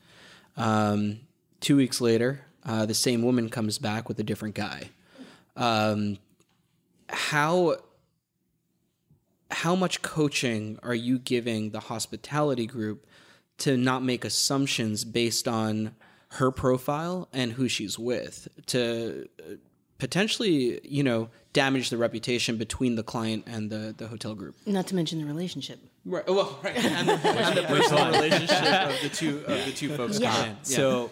[0.57, 1.21] Um,
[1.61, 4.91] two weeks later, uh, the same woman comes back with a different guy.
[5.57, 6.19] Um,
[7.09, 7.77] how
[9.51, 13.07] how much coaching are you giving the hospitality group
[13.59, 15.95] to not make assumptions based on
[16.33, 19.55] her profile and who she's with to uh,
[19.99, 24.87] potentially you know damage the reputation between the client and the the hotel group Not
[24.89, 25.79] to mention the relationship.
[26.05, 29.89] right well right and the, and the personal relationship of the two of the two
[29.97, 30.33] folks Yeah.
[30.35, 30.65] coming in.
[30.65, 31.11] So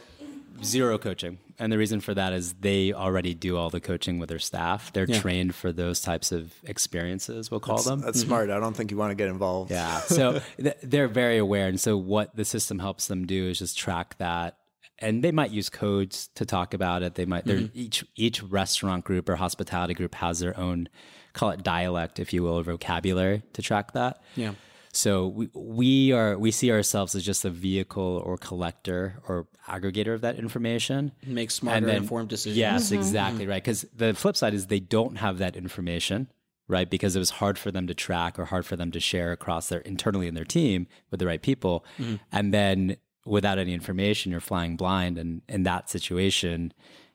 [0.62, 1.38] zero coaching.
[1.58, 4.92] And the reason for that is they already do all the coaching with their staff.
[4.92, 5.20] They're Yeah.
[5.20, 8.00] trained for those types of experiences, we'll call That's, them.
[8.00, 8.50] that's smart.
[8.50, 9.70] I don't think you want to get involved.
[9.70, 9.98] Yeah.
[10.00, 11.68] So th- they're very aware.
[11.68, 14.58] And so what the system helps them do is just track that.
[15.00, 17.14] And they might use codes to talk about it.
[17.16, 17.70] They might, they're Mhm.
[17.74, 20.88] each, each restaurant group or hospitality group has their own,
[21.32, 24.22] call it dialect, if you will, or vocabulary to track that.
[24.36, 24.54] Yeah.
[24.92, 30.14] So we, we are we see ourselves as just a vehicle or collector or aggregator
[30.14, 31.10] of that information.
[31.26, 32.56] Make smarter, informed decisions.
[32.56, 32.98] Yes, Mhm.
[32.98, 33.60] exactly right.
[33.62, 36.28] Because the flip side is they don't have that information,
[36.68, 36.88] right?
[36.88, 39.68] Because it was hard for them to track or hard for them to share across
[39.68, 42.20] their internally in their team with the right people, Mhm.
[42.30, 45.18] and then without any information, you're flying blind.
[45.18, 46.72] And in that situation,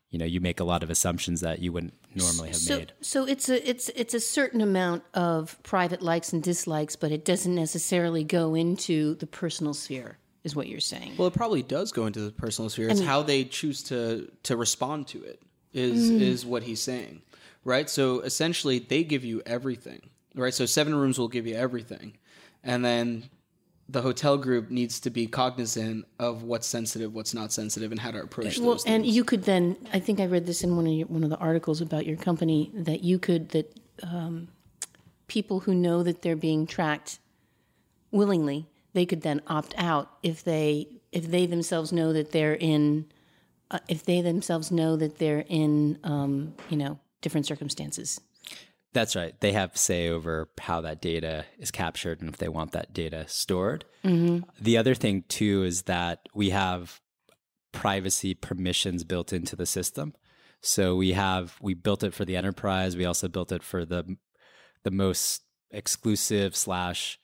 [0.09, 2.93] you know, you make a lot of assumptions that you wouldn't normally have so, made.
[3.01, 7.23] So it's a it's it's a certain amount of private likes and dislikes, but it
[7.25, 11.13] doesn't necessarily go into the personal sphere, is what you're saying.
[11.17, 12.87] Well, it probably does go into the personal sphere.
[12.87, 15.41] I It's mean- how they choose to to respond to it
[15.73, 16.21] is Mm.
[16.21, 17.21] is what he's saying,
[17.63, 17.87] right?
[17.87, 20.01] So essentially, they give you everything,
[20.33, 20.55] right?
[20.55, 22.17] So seven rooms will give you everything,
[22.63, 23.29] and then
[23.91, 28.11] the hotel group needs to be cognizant of what's sensitive, what's not sensitive, and how
[28.11, 28.85] to approach well, those.
[28.85, 29.15] and things.
[29.15, 31.37] you could then I think I read this in one of your, one of the
[31.37, 34.47] articles about your company that you could that um,
[35.27, 37.19] people who know that they're being tracked
[38.11, 43.05] willingly they could then opt out if they if they themselves know that they're in
[43.71, 48.21] uh, if they themselves know that they're in um, you know different circumstances.
[48.93, 49.39] That's right.
[49.39, 53.25] They have say over how that data is captured and if they want that data
[53.27, 53.85] stored.
[54.03, 54.43] Mhm.
[54.59, 56.99] The other thing too is that we have
[57.71, 60.15] privacy permissions built into the system.
[60.61, 62.97] So we have we built it for the enterprise.
[62.97, 64.17] We also built it for the
[64.83, 67.19] the most exclusive slash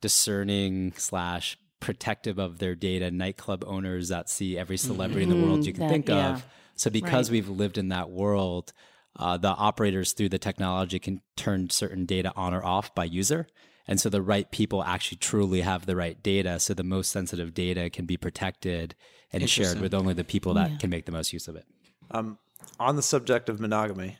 [0.00, 5.60] discerning slash protective of their data nightclub owners that see every celebrity in the world
[5.60, 6.34] Mhm, you can that- think yeah.
[6.34, 6.46] of.
[6.76, 7.34] So because Right.
[7.34, 8.72] we've lived in that world,
[9.16, 13.46] uh, the operators through the technology can turn certain data on or off by user.
[13.86, 16.58] And so the right people actually truly have the right data.
[16.58, 18.94] So the most sensitive data can be protected
[19.32, 20.78] and shared with only the people that Yeah.
[20.78, 21.66] can make the most use of it.
[22.10, 22.38] Um,
[22.80, 24.18] on the subject of monogamy,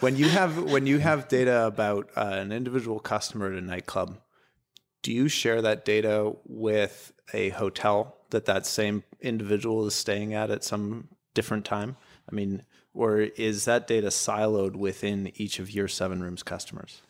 [0.00, 4.18] when you have when you have data about uh, an individual customer at a nightclub,
[5.02, 10.50] do you share that data with a hotel that that same individual is staying at
[10.50, 11.96] at some different time?
[12.30, 12.64] I mean,
[12.94, 17.02] or is that data siloed within each of your seven rooms customers?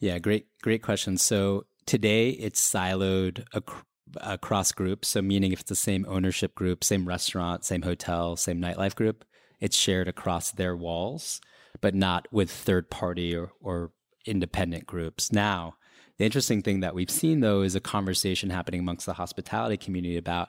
[0.00, 1.16] Yeah, great, great question.
[1.16, 3.82] So today it's siloed ac-
[4.20, 5.08] across groups.
[5.08, 9.24] So meaning if it's the same ownership group, same restaurant, same hotel, same nightlife group,
[9.60, 11.40] it's shared across their walls,
[11.80, 13.92] but not with third party or, or
[14.24, 15.32] independent groups.
[15.32, 15.74] Now,
[16.18, 20.16] the interesting thing that we've seen though is a conversation happening amongst the hospitality community
[20.16, 20.48] about,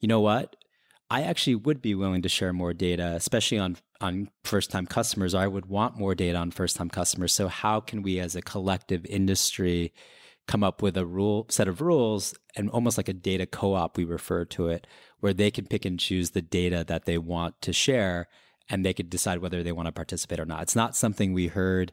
[0.00, 0.56] you know what?
[1.12, 5.34] I actually would be willing to share more data, especially on on first time customers.
[5.34, 7.34] I would want more data on first time customers.
[7.34, 9.92] So how can we, as a collective industry,
[10.48, 14.04] come up with a rule set of rules and almost like a data co-op we
[14.06, 14.86] refer to it,
[15.20, 18.26] where they can pick and choose the data that they want to share,
[18.70, 20.62] and they could decide whether they want to participate or not.
[20.62, 21.92] It's not something we heard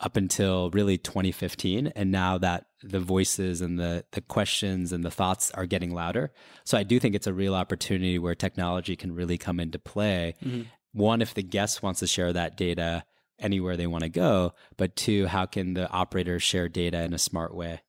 [0.00, 5.10] up until really 2015 and now that the voices and the the questions and the
[5.10, 6.32] thoughts are getting louder
[6.64, 10.34] so i do think it's a real opportunity where technology can really come into play
[10.44, 10.66] Mhm.
[10.92, 13.04] one if the guest wants to share that data
[13.38, 17.18] anywhere they want to go but two how can the operator share data in a
[17.18, 17.80] smart way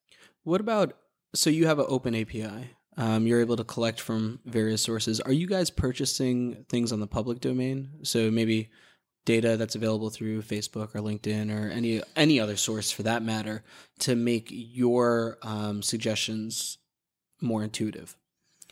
[0.44, 0.94] What about
[1.34, 2.70] so you have an open API?
[2.98, 5.20] Um, you're able to collect from various sources.
[5.20, 7.90] Are you guys purchasing things on the public domain?
[8.04, 8.70] So maybe
[9.26, 13.64] data that's available through Facebook or LinkedIn or any any other source for that matter
[14.00, 16.78] to make your um, suggestions
[17.42, 18.16] more intuitive.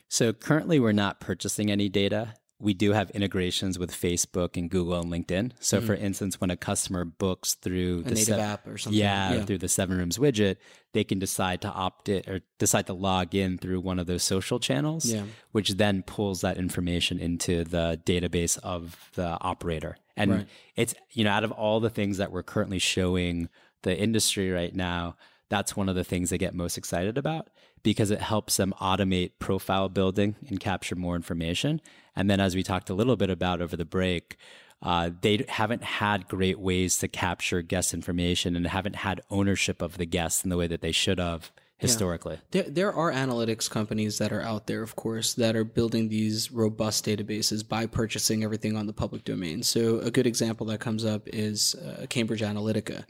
[0.09, 2.35] So currently, we're not purchasing any data.
[2.59, 5.51] We do have integrations with Facebook and Google and LinkedIn.
[5.59, 5.85] So, Mhm.
[5.85, 9.33] for instance, when a customer books through A the native se- app or something, yeah,
[9.33, 9.45] yeah.
[9.45, 10.57] through the Seven Rooms widget,
[10.93, 14.23] they can decide to opt it or decide to log in through one of those
[14.23, 15.23] social channels, Yeah.
[15.51, 19.97] which then pulls that information into the database of the operator.
[20.15, 20.47] And Right.
[20.75, 23.49] it's you know out of all the things that we're currently showing
[23.81, 25.15] the industry right now
[25.53, 27.49] that's one of the things they get most excited about
[27.83, 31.79] because it helps them automate profile building and capture more information.
[32.15, 34.37] And then, as we talked a little bit about over the break,
[34.81, 39.97] uh, they haven't had great ways to capture guest information and haven't had ownership of
[39.97, 41.51] the guests in the way that they should have
[41.83, 42.35] historically.
[42.51, 42.63] Yeah.
[42.63, 46.51] There, there are analytics companies that are out there, of course, that are building these
[46.51, 49.63] robust databases by purchasing everything on the public domain.
[49.63, 53.05] So, a good example that comes up is uh, Cambridge Analytica.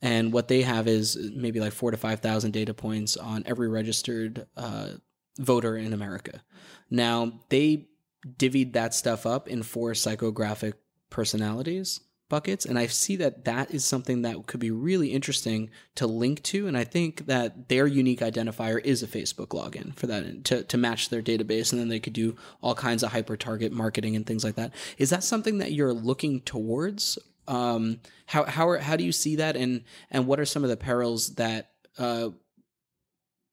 [0.00, 4.46] And what they have is maybe like four to 5,000 data points on every registered
[4.56, 4.90] uh,
[5.38, 6.42] voter in America.
[6.88, 7.88] Now, they
[8.26, 10.74] divvied that stuff up in four psychographic
[11.10, 16.06] personalities buckets and i see that that is something that could be really interesting to
[16.06, 20.44] link to and i think that their unique identifier is a facebook login for that
[20.44, 23.72] to, to match their database and then they could do all kinds of hyper target
[23.72, 24.72] marketing and things like that.
[24.96, 27.18] Is that something that you're looking towards?
[27.46, 30.70] Um, how how are, how do you see that and and what are some of
[30.70, 32.30] the perils that uh,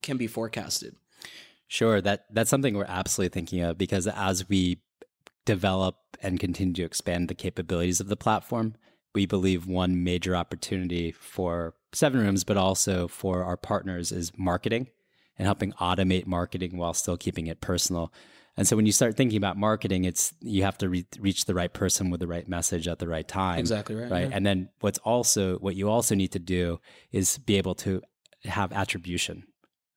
[0.02, 0.96] can be forecasted?
[1.68, 4.80] Sure, that that's something we're absolutely thinking of because as we
[5.46, 8.76] develop and continue to expand the capabilities of the platform,
[9.14, 14.88] we believe one major opportunity for Seven Rooms, but also for our partners, is marketing
[15.38, 18.12] and helping automate marketing while still keeping it personal.
[18.58, 21.54] And so when you start thinking about marketing, it's you have to re- reach the
[21.54, 23.60] right person with the right message at the right time.
[23.60, 24.10] Exactly right.
[24.10, 24.30] Right.
[24.30, 24.36] yeah.
[24.36, 26.80] And then what's also what you also need to do
[27.12, 28.02] is be able to
[28.46, 29.44] have attribution.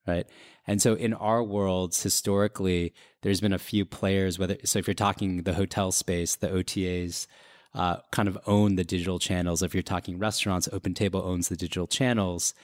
[0.07, 0.27] Right.
[0.67, 4.95] And so in our worlds, historically, there's been a few players, whether so if you're
[4.95, 7.27] talking the hotel space, the OTAs
[7.75, 9.63] uh, kind of own the digital channels.
[9.63, 12.55] If you're talking restaurants, Open Table owns the digital channels.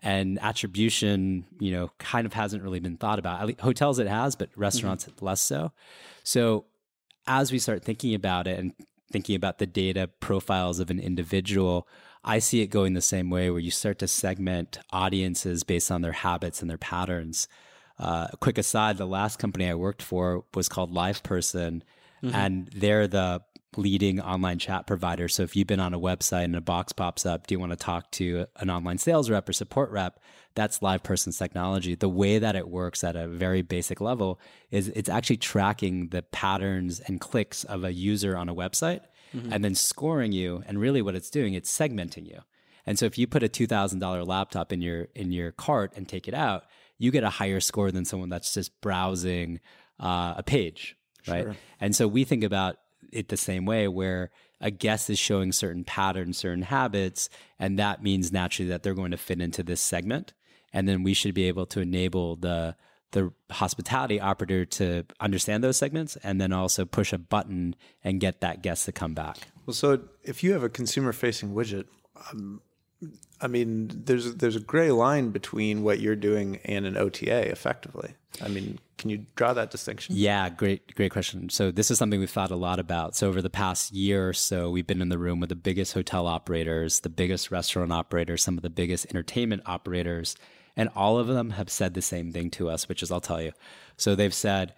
[0.00, 3.40] And attribution, you know, kind of hasn't really been thought about.
[3.40, 5.72] At least hotels it has, but restaurants less so.
[6.22, 6.66] So
[7.26, 8.72] as we start thinking about it and
[9.10, 11.88] thinking about the data profiles of an individual,
[12.28, 16.02] I see it going the same way where you start to segment audiences based on
[16.02, 17.48] their habits and their patterns.
[17.98, 21.80] Uh, quick aside the last company I worked for was called LivePerson,
[22.22, 22.34] Mhm.
[22.34, 23.42] and they're the
[23.76, 25.28] leading online chat provider.
[25.28, 27.72] So if you've been on a website and a box pops up, do you want
[27.72, 30.20] to talk to an online sales rep or support rep?
[30.54, 31.94] That's LivePerson's technology.
[31.94, 34.38] The way that it works at a very basic level
[34.70, 39.00] is it's actually tracking the patterns and clicks of a user on a website
[39.34, 39.52] Mhm.
[39.52, 40.62] and then scoring you.
[40.66, 42.40] And really what it's doing, it's segmenting you.
[42.86, 46.26] And so if you put a $2,000 laptop in your in your cart and take
[46.28, 46.64] it out,
[46.96, 49.60] you get a higher score than someone that's just browsing
[50.00, 51.44] uh, a page, right?
[51.44, 51.56] Sure.
[51.80, 52.76] And so we think about
[53.12, 58.02] it the same way where a guest is showing certain patterns, certain habits, and that
[58.02, 60.32] means naturally that they're going to fit into this segment.
[60.72, 62.74] And then we should be able to enable the
[63.12, 68.40] the hospitality operator to understand those segments and then also push a button and get
[68.40, 69.38] that guest to come back.
[69.66, 71.86] Well, so if you have a consumer-facing widget,
[72.32, 72.60] um,
[73.40, 78.14] I mean, there's there's a gray line between what you're doing and an OTA, effectively.
[78.42, 80.16] I mean, can you draw that distinction?
[80.16, 81.48] Yeah, great, great question.
[81.48, 83.14] So this is something we've thought a lot about.
[83.14, 85.94] So over the past year or so, we've been in the room with the biggest
[85.94, 90.36] hotel operators, the biggest restaurant operators, some of the biggest entertainment operators,
[90.78, 93.42] and all of them have said the same thing to us, which is I'll tell
[93.42, 93.52] you.
[93.98, 94.74] So they've said,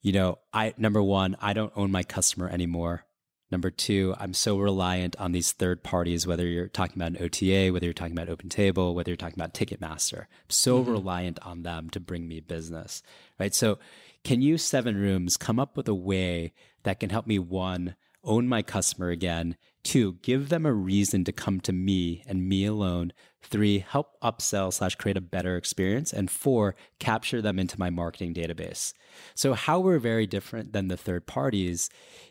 [0.00, 3.04] you know, I number one, I don't own my customer anymore.
[3.50, 7.70] Number two, I'm so reliant on these third parties, whether you're talking about an OTA,
[7.70, 10.20] whether you're talking about Open Table, whether you're talking about Ticketmaster.
[10.20, 10.90] I'm so Mhm.
[10.90, 13.02] reliant on them to bring me business,
[13.38, 13.54] right?
[13.54, 13.78] So,
[14.24, 18.48] can you, Seven Rooms, come up with a way that can help me, one, own
[18.48, 23.12] my customer again, two, give them a reason to come to me and me alone,
[23.42, 28.34] three, help upsell slash create a better experience, and four, capture them into my marketing
[28.34, 28.94] database.
[29.34, 31.90] So, how we're very different than the third parties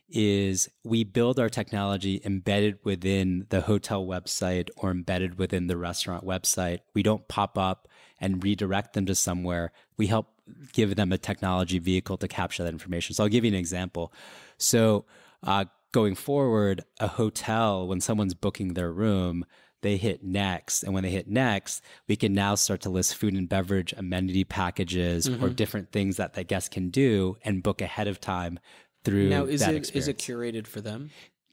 [0.09, 6.25] is we build our technology embedded within the hotel website or embedded within the restaurant
[6.25, 6.79] website.
[6.93, 7.87] We don't pop up
[8.19, 9.71] and redirect them to somewhere.
[9.97, 10.27] We help
[10.73, 13.15] give them a technology vehicle to capture that information.
[13.15, 14.13] So I'll give you an example.
[14.57, 15.05] So
[15.43, 19.45] uh, going forward, a hotel, when someone's booking their room,
[19.81, 20.83] they hit next.
[20.83, 24.43] And when they hit next, we can now start to list food and beverage amenity
[24.43, 25.55] packages or Mhm.
[25.55, 28.59] different things that the guest can do and book ahead of time
[29.03, 30.05] through now is that it experience.
[30.05, 31.09] is it curated for them?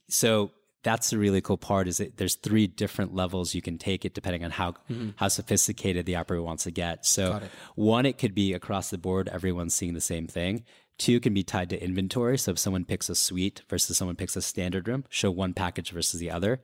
[0.08, 4.04] So that's the really cool part is that there's three different levels you can take
[4.04, 5.14] it depending on how Mhm.
[5.16, 7.04] how sophisticated the operator wants to get.
[7.06, 7.50] So it.
[7.74, 10.64] one, it could be across the board, everyone's seeing the same thing.
[10.98, 12.36] Two can be tied to inventory.
[12.38, 15.90] So if someone picks a suite versus someone picks a standard room, show one package
[15.90, 16.60] versus the other.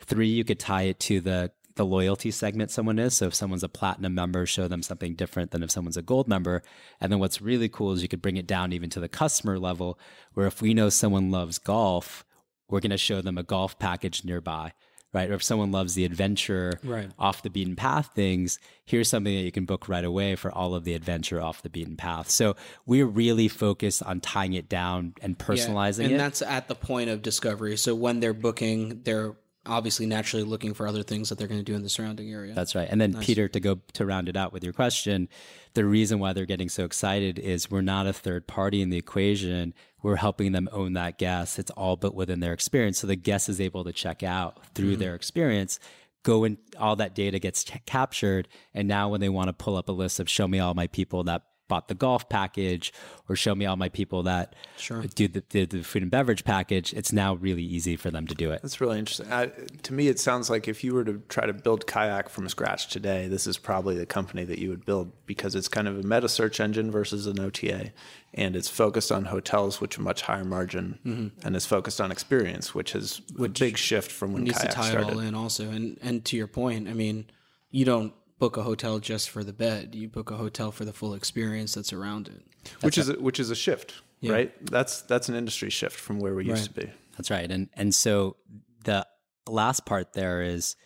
[0.00, 3.14] Three, you could tie it to the the loyalty segment someone is.
[3.14, 6.26] So if someone's a platinum member, show them something different than if someone's a gold
[6.26, 6.60] member.
[7.00, 9.60] And then what's really cool is you could bring it down even to the customer
[9.60, 9.96] level,
[10.34, 12.24] where if we know someone loves golf,
[12.68, 14.72] we're going to show them a golf package nearby.
[15.14, 15.30] right?
[15.30, 17.10] Or if someone loves the adventure, Right.
[17.18, 20.74] off the beaten path things, here's something that you can book right away for all
[20.74, 22.28] of the adventure off the beaten path.
[22.28, 26.18] So we're really focused on tying it down and Yeah, personalizing and it.
[26.18, 27.76] that's at the point of discovery.
[27.78, 29.36] So when they're booking, they're
[29.68, 32.54] obviously naturally looking for other things that they're going to do in the surrounding area.
[32.54, 32.88] That's right.
[32.90, 33.26] And then Nice.
[33.26, 35.28] Peter, to go to round it out with your question,
[35.74, 38.96] the reason why they're getting so excited is we're not a third party in the
[38.96, 39.74] equation.
[40.02, 41.58] We're helping them own that guest.
[41.58, 42.98] It's all built within their experience.
[42.98, 45.00] So the guest is able to check out through Mhm.
[45.00, 45.78] their experience,
[46.22, 48.48] go in, all that data gets ca- captured.
[48.74, 50.86] And now when they want to pull up a list of show me all my
[50.86, 52.92] people that bought the golf package
[53.28, 55.02] or show me all my people that Sure.
[55.14, 58.34] do the, did the food and beverage package, it's now really easy for them to
[58.34, 58.62] do it.
[58.62, 59.30] That's really interesting.
[59.30, 59.46] I,
[59.82, 62.88] to me, it sounds like if you were to try to build kayak from scratch
[62.88, 66.02] today, this is probably the company that you would build because it's kind of a
[66.02, 67.92] meta search engine versus an OTA,
[68.32, 71.44] and it's focused on hotels, which are much higher margin, Mhm.
[71.44, 74.74] and it's focused on experience, which is a big shift from when needs kayak to
[74.76, 75.08] tie started.
[75.08, 75.68] it all in also.
[75.68, 77.26] And and to your point, I mean,
[77.70, 79.94] you don't book a hotel just for the bed.
[79.94, 82.42] You book a hotel for the full experience that's around it.
[82.82, 84.32] which is a, which is a shift, Yeah.
[84.32, 84.66] right?
[84.66, 86.90] That's that's an industry shift from where we used to be.
[87.16, 87.50] That's right.
[87.50, 88.36] And and so
[88.84, 89.06] the
[89.48, 90.76] last part there is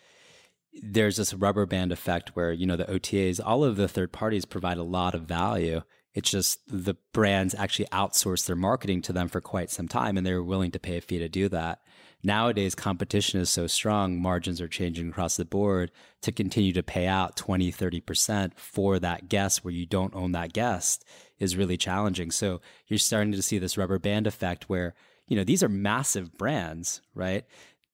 [0.82, 4.46] there's this rubber band effect where, you know, the OTAs, all of the third parties
[4.46, 5.82] provide a lot of value.
[6.14, 10.26] It's just the brands actually outsource their marketing to them for quite some time and
[10.26, 11.80] they're willing to pay a fee to do that.
[12.24, 17.06] Nowadays, competition is so strong, margins are changing across the board to continue to pay
[17.06, 21.04] out 20, 30% for that guest where you don't own that guest
[21.40, 22.30] is really challenging.
[22.30, 24.94] So you're starting to see this rubber band effect where,
[25.26, 27.44] you know, these are massive brands, right?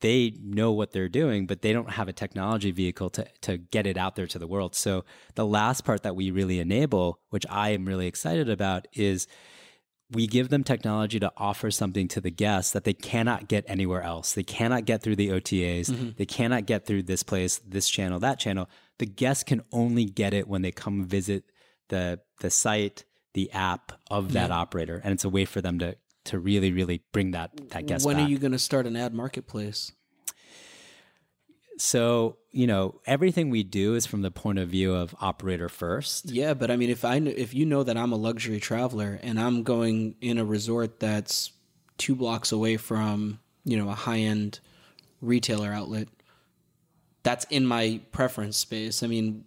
[0.01, 3.87] They know what they're doing, but they don't have a technology vehicle to, to get
[3.87, 4.75] it out there to the world.
[4.75, 5.07] So
[5.37, 9.27] the last part that we really enable, which I am really excited about, is
[10.11, 14.03] we give them technology to offer something to the guests that they cannot get anywhere
[14.03, 14.33] else.
[14.33, 15.91] They cannot get through the OTAs.
[15.91, 16.17] Mhm.
[16.17, 18.69] They cannot get through this place, this channel, that channel.
[18.99, 21.45] The guests can only get it when they come visit
[21.89, 23.05] the the site,
[23.35, 24.57] the app of that Yeah.
[24.57, 28.05] operator, and it's a way for them to to really, really bring that that guest
[28.05, 28.27] when back.
[28.27, 29.93] are you going to start an ad marketplace?
[31.79, 36.31] So you know everything we do is from the point of view of operator first.
[36.31, 39.41] Yeah, but I mean, if I if you know that I'm a luxury traveler and
[39.41, 41.53] I'm going in a resort that's
[41.97, 44.61] two blocks away from you know a high end
[45.21, 46.09] retailer outlet,
[47.23, 49.03] that's in my preference space.
[49.03, 49.45] I mean,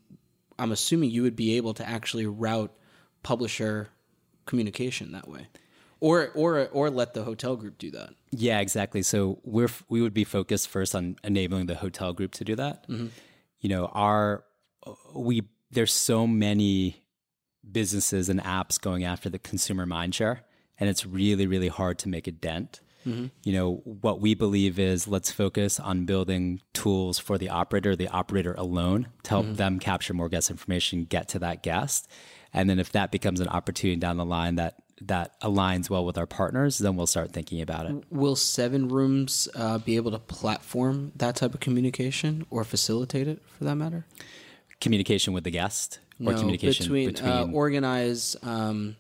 [0.58, 2.74] I'm assuming you would be able to actually route
[3.24, 3.90] publisher
[4.46, 5.48] communication that way,
[6.02, 8.10] or or or let the hotel group do that.
[8.32, 9.02] Yeah, exactly.
[9.04, 12.86] So we're we would be focused first on enabling the hotel group to do that.
[12.90, 13.12] Mhm.
[13.62, 14.44] You know, our
[15.16, 16.98] we there's so many
[17.72, 20.40] businesses and apps going after the consumer mindshare,
[20.80, 22.82] and it's really really hard to make a dent.
[23.06, 23.32] Mhm.
[23.44, 28.08] You know, what we believe is let's focus on building tools for the operator, the
[28.10, 29.56] operator alone, to help Mhm.
[29.58, 32.08] them capture more guest information, get to that guest.
[32.54, 34.76] And then if that becomes an opportunity down the line that
[35.08, 38.04] that aligns well with our partners, then we'll start thinking about it.
[38.10, 43.42] Will Seven Rooms uh, be able to platform that type of communication or facilitate it,
[43.58, 44.06] for that matter?
[44.80, 48.96] Communication with the guest or No, communication between, between, Uh, organize um,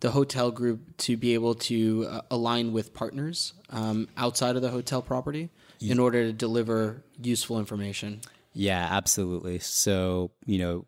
[0.00, 4.70] the hotel group to be able to uh, align with partners um, outside of the
[4.70, 8.20] hotel property in order to deliver useful information.
[8.52, 9.60] Yeah, absolutely.
[9.60, 10.84] So, you know,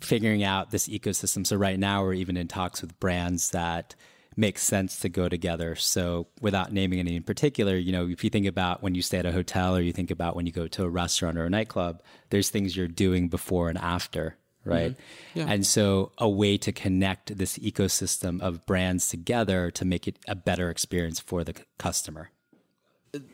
[0.00, 1.46] figuring out this ecosystem.
[1.46, 3.94] So right now we're even in talks with brands that
[4.36, 5.74] make sense to go together.
[5.74, 9.18] So without naming any in particular, you know, if you think about when you stay
[9.18, 11.50] at a hotel or you think about when you go to a restaurant or a
[11.50, 14.92] nightclub, there's things you're doing before and after, right?
[14.92, 14.96] Mhm.
[15.34, 15.46] Yeah.
[15.48, 20.34] And so a way to connect this ecosystem of brands together to make it a
[20.34, 22.30] better experience for the customer.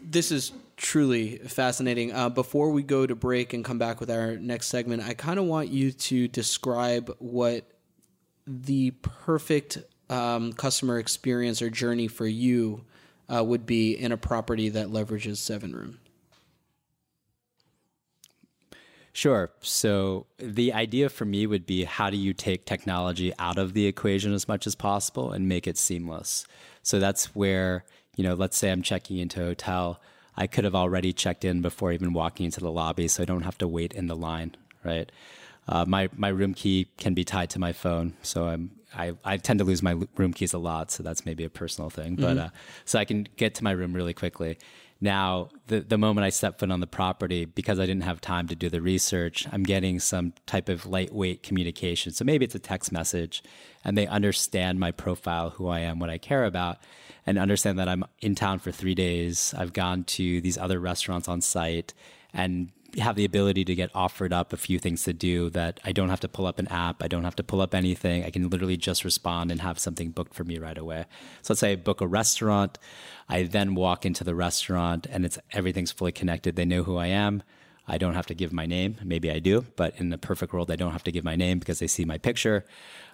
[0.02, 2.12] This is truly fascinating.
[2.12, 5.38] Uh, before we go to break and come back with our next segment, I kind
[5.38, 7.64] of want you to describe what
[8.46, 9.78] the perfect
[10.10, 12.84] um, customer experience or journey for you
[13.32, 15.98] uh, would be in a property that leverages Seven Room.
[19.14, 19.50] Sure.
[19.60, 23.86] So the idea for me would be how do you take technology out of the
[23.86, 26.46] equation as much as possible and make it seamless?
[26.82, 27.84] So that's where,
[28.16, 30.00] you know, let's say I'm checking into a hotel.
[30.36, 33.42] I could have already checked in before even walking into the lobby, so I don't
[33.42, 35.10] have to wait in the line, right?
[35.68, 39.36] Uh, my my room key can be tied to my phone, so I'm I, I
[39.38, 42.16] tend to lose my room keys a lot, so that's maybe a personal thing.
[42.16, 42.46] But Mhm.
[42.46, 42.48] uh,
[42.84, 44.58] so I can get to my room really quickly.
[45.03, 48.46] Now, the, the moment I step foot on the property, because I didn't have time
[48.46, 52.12] to do the research, I'm getting some type of lightweight communication.
[52.12, 53.42] So maybe it's a text message
[53.84, 56.78] and they understand my profile, who I am, what I care about,
[57.26, 59.53] and understand that I'm in town for three days.
[59.59, 61.94] I've gone to these other restaurants on site
[62.32, 65.93] and have the ability to get offered up a few things to do that I
[65.93, 67.03] don't have to pull up an app.
[67.03, 68.24] I don't have to pull up anything.
[68.24, 71.07] I can literally just respond and have something booked for me right away.
[71.43, 72.78] So let's say I book a restaurant.
[73.28, 76.57] I then walk into the restaurant and it's everything's fully connected.
[76.57, 77.43] They know who I am.
[77.88, 78.97] I don't have to give my name.
[79.03, 81.59] Maybe I do, but in the perfect world, I don't have to give my name
[81.59, 82.64] because they see my picture.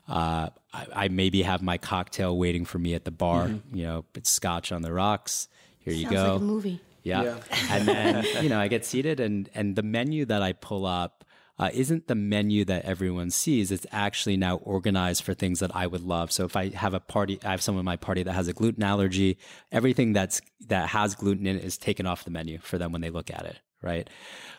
[0.09, 3.49] Uh, I, I, maybe have my cocktail waiting for me at the bar.
[3.49, 3.77] Mm-hmm.
[3.77, 5.49] You know, it's scotch on the rocks.
[5.81, 6.33] Here Sounds you go.
[6.33, 6.81] Like a movie.
[7.09, 7.23] Yeah.
[7.23, 7.39] yeah.
[7.71, 11.25] and then, you know, I get seated and and the menu that I pull up
[11.59, 13.73] uh, isn't the menu that everyone sees.
[13.73, 16.31] It's actually now organized for things that I would love.
[16.31, 18.53] So if I have a party, I have someone in my party that has a
[18.53, 19.39] gluten allergy,
[19.73, 23.01] everything that's that has gluten in it is taken off the menu for them when
[23.01, 24.09] they look at it, right?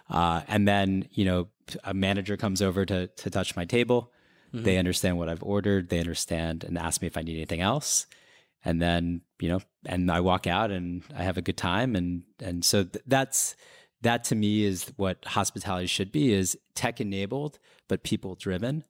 [0.09, 1.47] Uh, and then, you know,
[1.83, 4.11] a manager comes over to to touch my table.
[4.53, 4.65] Mm-hmm.
[4.65, 5.89] They understand what I've ordered.
[5.89, 8.07] They understand and ask me if I need anything else
[8.63, 11.95] and then you know and i walk out and i have a good time.
[11.95, 13.55] And and so th- that's
[14.01, 18.83] that to me is what hospitality should be is tech enabled but people driven.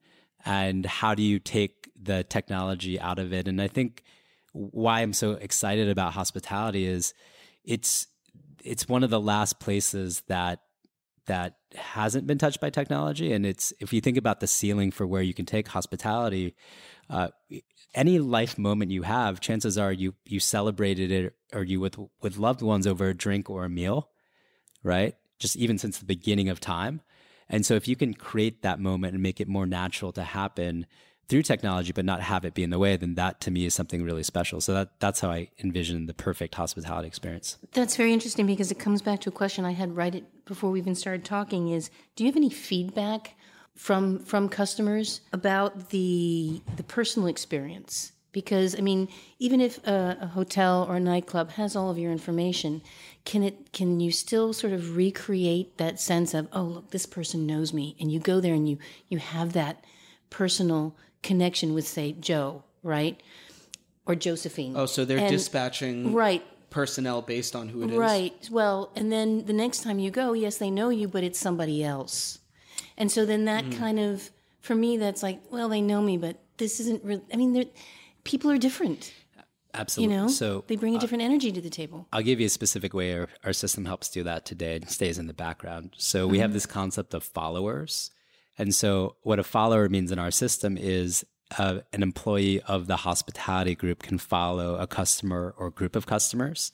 [0.46, 3.48] And how do you take the technology out of it?
[3.48, 4.04] And i think
[4.52, 7.14] why i'm so excited about hospitality is
[7.64, 8.08] it's
[8.64, 10.62] it's one of the last places that
[11.30, 13.32] that hasn't been touched by technology.
[13.32, 16.56] And it's if you think about the ceiling for where you can take hospitality
[17.10, 17.30] uh,
[17.96, 22.38] any life moment you have, chances are you you celebrated it or you with with
[22.38, 24.10] loved ones over a drink or a meal,
[24.84, 25.16] right?
[25.40, 27.02] Just even since the beginning of time.
[27.50, 30.86] And so if you can create that moment and make it more natural to happen
[31.30, 33.74] through technology, but not have it be in the way, then that to me is
[33.74, 34.62] something really special.
[34.62, 37.58] So that that's how I envision the perfect hospitality experience.
[37.72, 40.80] That's very interesting because it comes back to a question I had right before we
[40.80, 43.36] even started talking is do you have any feedback
[43.80, 49.08] from from customers about the the personal experience because I mean,
[49.40, 52.82] even if a, a, hotel or a nightclub has all of your information,
[53.24, 57.48] can it can you still sort of recreate that sense of oh look this person
[57.48, 58.78] knows me, and you go there and you
[59.08, 59.86] you have that
[60.30, 63.20] personal connection with say Joe right
[64.06, 64.74] or Josephine.
[64.76, 67.98] Oh, so they're and, dispatching right personnel based on who it is.
[67.98, 68.50] Right.
[68.52, 71.82] Well, and then the next time you go, yes, they know you, but it's somebody
[71.82, 72.39] else.
[73.00, 73.78] And so then that mm.
[73.78, 74.30] kind of,
[74.60, 77.70] for me, that's like, well, they know me, but this isn't really, I mean,
[78.26, 79.14] people are different.
[79.74, 80.16] Absolutely.
[80.16, 82.08] You know, so they bring a uh, different uh, energy to the table.
[82.12, 84.76] I'll give you a specific way our, our system helps do that today.
[84.76, 85.94] It stays in the background.
[85.98, 86.42] So we mm-hmm.
[86.42, 88.12] have this concept of followers.
[88.58, 91.26] And so what a follower means in our system is
[91.58, 96.72] uh, an employee of the hospitality group can follow a customer or group of customers.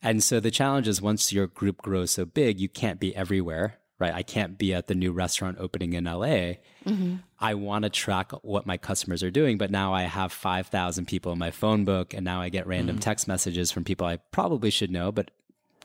[0.00, 3.78] And so the challenge is once your group grows so big, you can't be everywhere
[4.02, 4.12] right?
[4.12, 6.58] I can't be at the new restaurant opening in LA.
[6.84, 7.16] Mm-hmm.
[7.38, 11.30] I want to track what my customers are doing, but now I have 5,000 people
[11.30, 13.00] in my phone book, and now I get random mm-hmm.
[13.00, 15.30] text messages from people I probably should know, but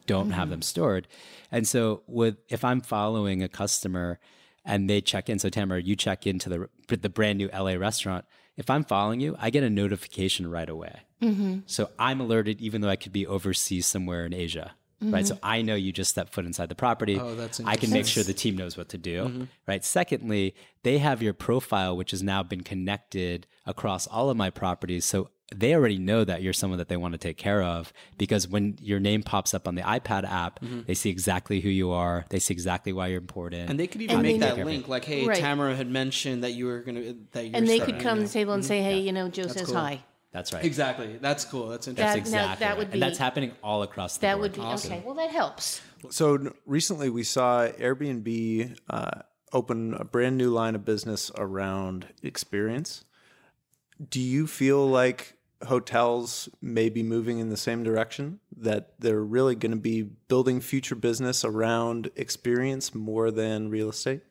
[0.07, 0.34] don't mm-hmm.
[0.34, 1.07] have them stored.
[1.51, 4.20] And so, with if I'm following a customer
[4.65, 8.26] and they check in, so Tamara, you check into the the brand new LA restaurant.
[8.55, 11.01] If I'm following you, I get a notification right away.
[11.22, 11.59] Mm-hmm.
[11.68, 14.74] So I'm alerted, even though I could be overseas somewhere in Asia.
[15.02, 15.14] Mm-hmm.
[15.14, 15.28] right?
[15.28, 15.45] So mm-hmm.
[15.45, 17.20] I know you just stepped foot inside the property.
[17.20, 19.43] Oh, that's I can make sure the team knows what to do, mm-hmm.
[19.68, 19.86] right?
[19.86, 25.06] Secondly, they have your profile, which has now been connected across all of my properties.
[25.06, 28.48] So they already know that you're someone that they want to take care of because
[28.48, 30.82] when your name pops up on the iPad app, mm-hmm.
[30.88, 32.26] they see exactly who you are.
[32.30, 33.70] They see exactly why you're important.
[33.70, 35.38] And they could even and make that link, like, "Hey, right.
[35.38, 38.24] Tamara had mentioned that you were going to that." You're and they could come to
[38.26, 39.06] the table and say, "Hey, yeah.
[39.06, 39.76] you know, Joe That's says cool.
[39.76, 40.63] hi." That's right.
[40.63, 41.17] Exactly.
[41.21, 41.69] That's cool.
[41.69, 42.23] That's interesting.
[42.23, 42.65] That's exactly.
[42.65, 42.91] that would right.
[42.91, 44.32] be, and that's happening all across the world.
[44.32, 44.41] that board.
[44.41, 44.93] would be awesome.
[44.93, 45.03] okay.
[45.05, 45.82] Well, that helps.
[46.09, 49.21] So recently, we saw Airbnb uh,
[49.53, 53.03] open a brand new line of business around experience.
[54.09, 58.39] Do you feel like hotels may be moving in the same direction?
[58.55, 64.21] That they're really going to be building future business around experience more than real estate?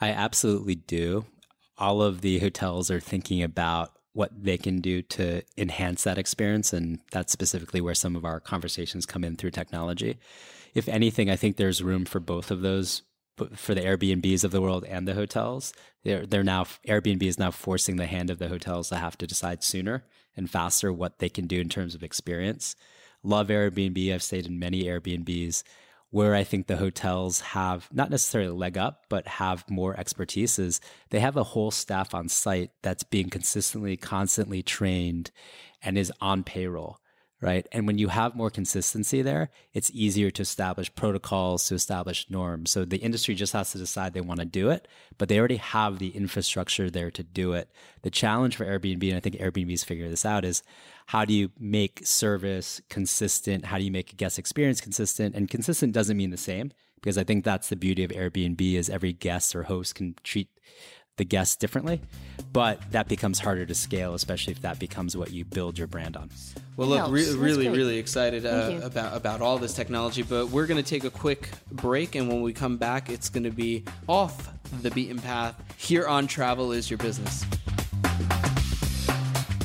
[0.00, 1.24] I absolutely do.
[1.78, 6.72] All of the hotels are thinking about what they can do to enhance that experience.
[6.72, 10.18] And that's specifically where some of our conversations come in through technology.
[10.72, 13.02] If anything, I think there's room for both of those
[13.56, 15.72] for the Airbnbs of the world and the hotels.
[16.04, 19.26] They're, they're now, Airbnb is now forcing the hand of the hotels to have to
[19.26, 20.04] decide sooner
[20.36, 22.76] and faster what they can do in terms of experience.
[23.24, 24.14] Love Airbnb.
[24.14, 25.64] I've stayed in many Airbnbs
[26.14, 30.80] where I think the hotels have not necessarily leg up, but have more expertise is
[31.10, 35.32] they have a whole staff on site that's being consistently, constantly trained
[35.82, 37.00] and is on payroll.
[37.44, 37.66] Right?
[37.72, 42.70] And when you have more consistency there, it's easier to establish protocols, to establish norms.
[42.70, 44.88] So the industry just has to decide they want to do it,
[45.18, 47.68] but they already have the infrastructure there to do it.
[48.00, 50.62] The challenge for Airbnb, and I think Airbnb's figured this out, is
[51.08, 53.66] how do you make service consistent?
[53.66, 55.34] How do you make a guest experience consistent?
[55.34, 58.88] And consistent doesn't mean the same because I think that's the beauty of Airbnb is
[58.88, 60.48] every guest or host can treat
[61.16, 62.00] the guests differently,
[62.52, 66.16] but that becomes harder to scale, especially if that becomes what you build your brand
[66.16, 66.30] on.
[66.76, 70.82] Well, look, re- really, really excited uh, about about all this technology, but we're going
[70.82, 74.50] to take a quick break, and when we come back, it's going to be off
[74.82, 77.44] the beaten path here on Travel is Your Business.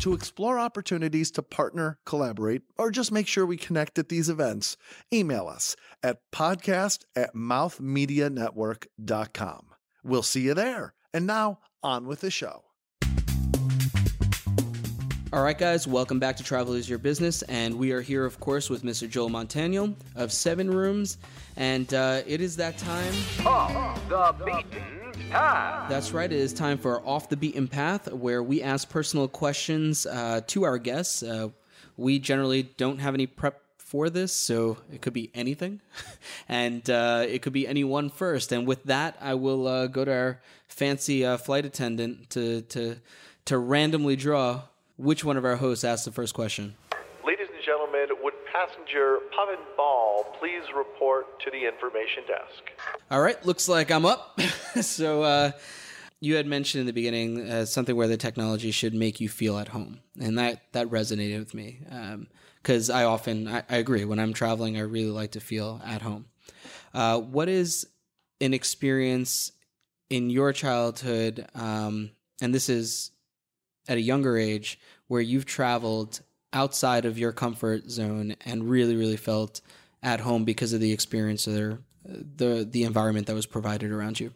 [0.01, 4.77] To explore opportunities to partner, collaborate, or just make sure we connect at these events,
[5.11, 9.65] email us at podcast at mouthmedianetwork.com.
[10.01, 10.93] We'll see you there.
[11.11, 12.63] And now, on with the show.
[15.33, 17.41] All right, guys, welcome back to Travel is Your Business.
[17.43, 19.09] And we are here, of course, with Mr.
[19.09, 21.17] Joel Montaniel of Seven Rooms.
[21.55, 23.13] And uh, it is that time.
[23.43, 25.89] Off the beaten path.
[25.89, 26.31] That's right.
[26.31, 30.63] It is time for Off the Beaten Path, where we ask personal questions uh, to
[30.63, 31.23] our guests.
[31.23, 31.49] Uh,
[31.97, 35.81] we generally don't have any prep for this, so it could be anything,
[36.47, 38.51] and uh, it could be anyone first.
[38.51, 42.97] And with that, I will uh, go to our fancy uh, flight attendant to to
[43.45, 44.61] to randomly draw
[44.97, 46.75] which one of our hosts asks the first question.
[47.25, 52.69] Ladies and gentlemen, would passenger Pavan Bahl please report to the information desk?
[53.09, 54.39] All right, looks like I'm up.
[54.81, 55.23] so.
[55.23, 55.51] Uh,
[56.21, 59.57] you had mentioned in the beginning uh, something where the technology should make you feel
[59.57, 61.79] at home, and that that resonated with me.
[61.89, 62.27] Um,
[62.61, 66.01] because I often I, I, agree when I'm traveling, I really like to feel at
[66.01, 66.25] home.
[66.93, 67.87] Uh, what is
[68.41, 69.51] an experience
[70.09, 73.11] in your childhood, um, and this is
[73.87, 76.21] at a younger age, where you've traveled
[76.53, 79.61] outside of your comfort zone and really, really felt
[80.01, 84.33] at home because of the experience or the the environment that was provided around you?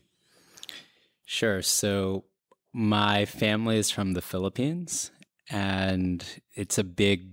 [1.26, 1.62] Sure.
[1.62, 2.26] So
[2.74, 5.12] my family is from the Philippines,
[5.50, 7.33] and it's a big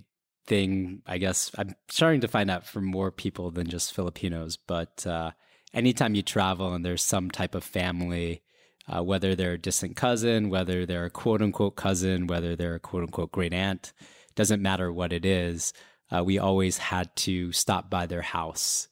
[0.50, 5.06] thing, I guess I'm starting to find out from more people than just Filipinos, but
[5.06, 5.30] uh,
[5.72, 8.42] anytime you travel and there's some type of family,
[8.88, 12.80] uh, whether they're a distant cousin, whether they're a quote unquote cousin, whether they're a
[12.80, 13.92] quote unquote great aunt,
[14.34, 15.72] doesn't matter what it is,
[16.10, 18.88] uh, we always had to stop by their house,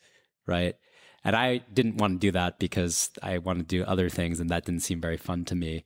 [0.46, 0.76] right?
[1.24, 4.48] And I didn't want to do that because I wanted to do other things, and
[4.50, 5.84] that didn't seem very fun to me.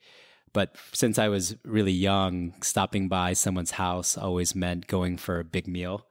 [0.52, 5.44] But since I was really young, stopping by someone's house always meant going for a
[5.44, 6.06] big meal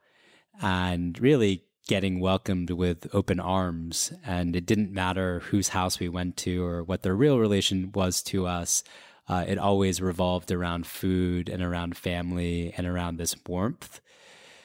[0.61, 4.13] and really getting welcomed with open arms.
[4.25, 8.21] And it didn't matter whose house we went to or what their real relation was
[8.23, 8.83] to us.
[9.27, 14.01] Uh, it always revolved around food and around family and around this warmth.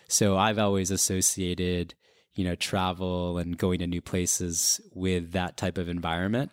[0.09, 1.95] So I've always associated,
[2.35, 6.51] you know, travel and going to new places with that type of environment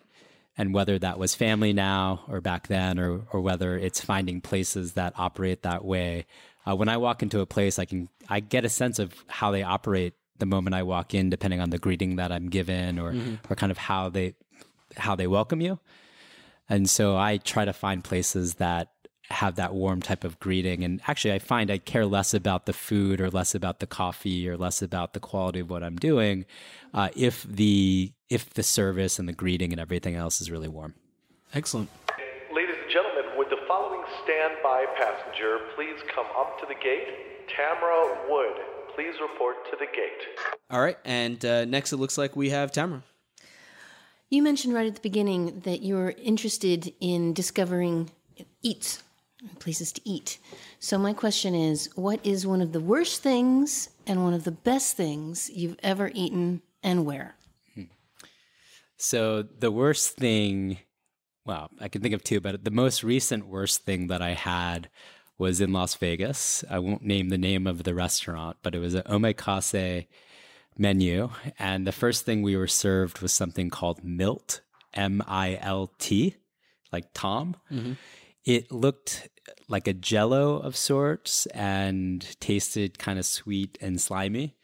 [0.56, 4.92] and whether that was family now or back then, or or whether it's finding places
[4.92, 6.26] that operate that way.
[6.66, 9.50] Uh, when I walk into a place, I can I get a sense of how
[9.50, 13.12] they operate the moment I walk in, depending on the greeting that I'm given, or
[13.12, 13.34] mm-hmm.
[13.52, 14.34] or kind of how they
[14.96, 15.78] how they welcome you.
[16.68, 18.93] And so I try to find places that
[19.30, 20.84] have that warm type of greeting.
[20.84, 24.48] And actually, I find I care less about the food or less about the coffee
[24.48, 26.44] or less about the quality of what I'm doing
[26.92, 30.94] uh, if the if the service and the greeting and everything else is really warm.
[31.54, 31.88] Excellent.
[32.52, 37.48] Ladies and gentlemen, would the following standby passenger please come up to the gate?
[37.56, 38.56] Tamara Wood,
[38.94, 40.54] please report to the gate.
[40.70, 43.02] All right, and uh, next it looks like we have Tamara.
[44.30, 48.10] You mentioned right at the beginning that you're interested in discovering
[48.62, 49.02] eats
[49.58, 50.38] places to eat.
[50.78, 54.50] So, my question is what is one of the worst things and one of the
[54.50, 57.36] best things you've ever eaten and where?
[58.96, 60.78] So, the worst thing,
[61.44, 64.88] well, I can think of two, but the most recent worst thing that I had
[65.36, 66.64] was in Las Vegas.
[66.70, 70.06] I won't name the name of the restaurant, but it was an omakase
[70.78, 71.30] menu.
[71.58, 74.60] And the first thing we were served was something called Milt,
[74.94, 76.36] M I L T,
[76.92, 77.56] like Tom.
[77.70, 77.92] Mm-hmm.
[78.44, 79.28] It looked
[79.68, 84.56] like a jello of sorts and tasted kind of sweet and slimy.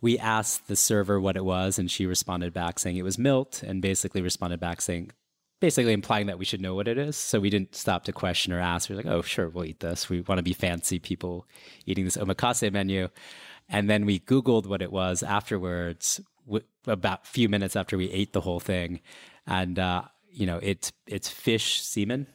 [0.00, 3.62] We asked the server what it was, and she responded back saying it was milt,
[3.62, 5.12] and basically responded back saying,
[5.60, 7.16] basically implying that we should know what it is.
[7.16, 8.88] So we didn't stop to question or ask.
[8.88, 10.10] We were like, oh, sure, we'll eat this.
[10.10, 11.46] We want to be fancy people
[11.86, 13.08] eating this omakase menu.
[13.68, 16.20] And then we Googled what it was afterwards,
[16.86, 19.00] about a few minutes after we ate the whole thing.
[19.46, 22.26] And, uh, you know, it's, it's fish semen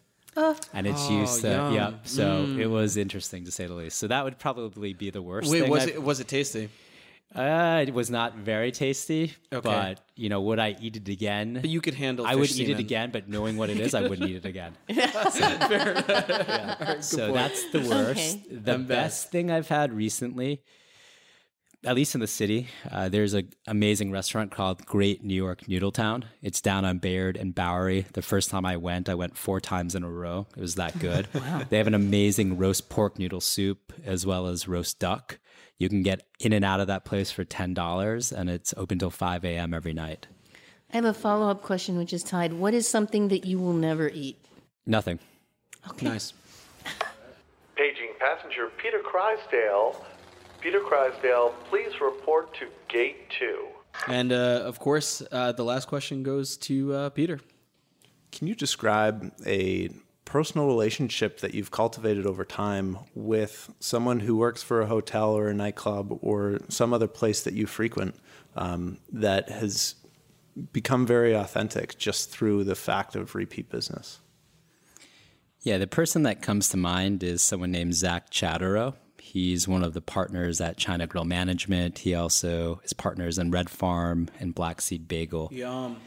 [0.73, 1.73] and it's Oh, used to yum.
[1.73, 1.91] yeah.
[2.03, 2.59] So Mm.
[2.59, 3.97] it was interesting to say the least.
[3.97, 5.49] So that would probably be the worst.
[5.51, 6.69] Wait, thing was I've- it was it tasty?
[7.35, 9.59] Uh, it was not very tasty, Okay.
[9.61, 11.55] but you know, would I eat it again?
[11.61, 13.93] But you could handle I would fish eat it again, but knowing what it is,
[13.93, 14.73] I wouldn't eat it again.
[14.87, 16.09] Fair enough.
[16.79, 17.33] All right, so point.
[17.33, 18.37] that's the worst.
[18.47, 18.55] Okay.
[18.55, 20.61] The And best thing I've had recently,
[21.87, 26.25] at least in the city, uh, there's an amazing restaurant called Great New York Noodletown.
[26.41, 28.05] It's down on Bayard and Bowery.
[28.11, 30.47] The first time I went, I went four times in a row.
[30.57, 31.27] It was that good.
[31.69, 35.39] They have an amazing roast pork noodle soup as well as roast duck.
[35.79, 38.99] You can get in and out of that place for ten dollars, and it's open
[38.99, 39.73] till five a.m.
[39.73, 40.27] every night.
[40.91, 42.53] I have a follow up question, which is tied.
[42.53, 44.37] What is something that you will never eat?
[44.85, 45.19] Nothing.
[46.01, 46.33] Nice.
[47.75, 50.05] Paging passenger Peter Crysdale.
[50.67, 53.67] Peter Crysdale, please report to gate two.
[54.05, 57.39] And uh, of course, uh, the last question goes to uh, Peter.
[58.33, 59.89] Can you describe a
[60.25, 65.47] personal relationship that you've cultivated over time with someone who works for a hotel or
[65.47, 68.15] a nightclub or some other place that you frequent
[68.57, 69.95] um, that has
[70.73, 74.19] become very authentic just through the fact of repeat business?
[75.61, 78.95] Yeah, the person that comes to mind is someone named Zach Chatterow.
[79.27, 81.99] He's one of the partners at China Grill Management.
[81.99, 85.49] He also is partners in Red Farm and Black Seed Bagel.
[85.51, 85.97] Yum.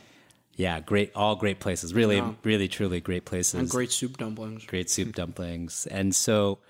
[0.57, 1.93] Yeah, great, all great places.
[1.93, 2.39] Really, Yum.
[2.45, 3.61] really, truly great places.
[3.61, 4.65] And great soup dumplings.
[4.65, 5.87] Great soup dumplings.
[5.87, 6.61] And so,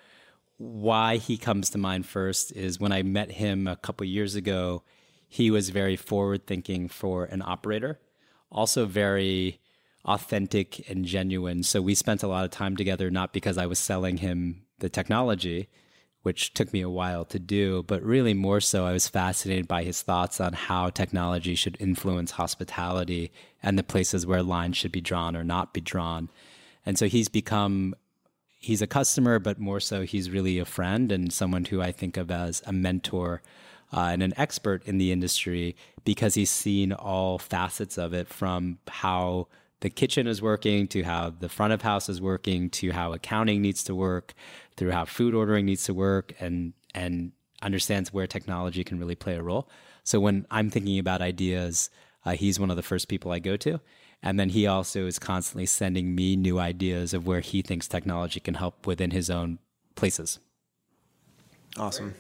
[0.56, 4.82] why he comes to mind first is when I met him a couple years ago,
[5.28, 8.00] he was very forward thinking for an operator,
[8.50, 9.60] also very
[10.04, 11.62] authentic and genuine.
[11.62, 14.88] So, we spent a lot of time together, not because I was selling him the
[14.88, 15.68] technology,
[16.22, 19.84] which took me a while to do, but really more so, I was fascinated by
[19.84, 25.00] his thoughts on how technology should influence hospitality and the places where lines should be
[25.00, 26.28] drawn or not be drawn.
[26.84, 27.94] And so he's become
[28.58, 32.18] he's a customer, but more so he's really a friend and someone who I think
[32.18, 33.40] of as a mentor
[33.92, 38.78] uh, and an expert in the industry because he's seen all facets of it from
[38.88, 39.48] how
[39.80, 43.62] the kitchen is working to how the front of house is working to how accounting
[43.62, 44.34] needs to work
[44.76, 49.36] through how food ordering needs to work and and understands where technology can really play
[49.36, 49.68] a role.
[50.04, 51.90] So when i'm thinking about ideas
[52.24, 53.80] uh, he's one of the first people i go to.
[54.22, 58.38] And then he also is constantly sending me new ideas of where he thinks technology
[58.38, 59.58] can help within his own
[59.94, 60.38] places.
[61.78, 62.14] Awesome.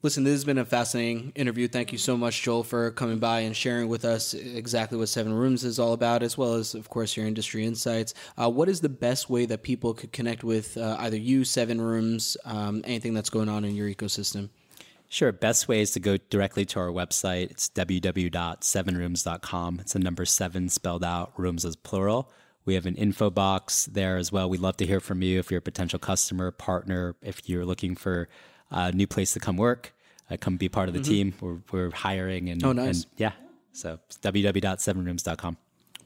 [0.00, 1.66] Listen, this has been a fascinating interview.
[1.66, 5.32] Thank you so much, Joel, for coming by and sharing with us exactly what Seven
[5.32, 8.14] Rooms is all about, as well as, of course, your industry insights.
[8.36, 11.80] Uh, what is the best way that people could connect with uh, either you, Seven
[11.80, 14.50] Rooms, um, anything that's going on in your ecosystem?
[15.08, 15.32] Sure.
[15.32, 17.50] Best way is to go directly to our website.
[17.50, 19.80] It's www.sevenrooms.com.
[19.80, 22.30] It's the number seven spelled out, rooms is plural.
[22.64, 24.48] We have an info box there as well.
[24.48, 27.96] We'd love to hear from you if you're a potential customer, partner, if you're looking
[27.96, 28.28] for
[28.70, 29.92] a new place to come work,
[30.30, 31.04] uh, come be part of the Mhm.
[31.04, 31.34] team.
[31.40, 33.04] We're, we're hiring and, Oh, nice.
[33.04, 33.32] and yeah.
[33.72, 35.56] So it's www.sevenrooms.com.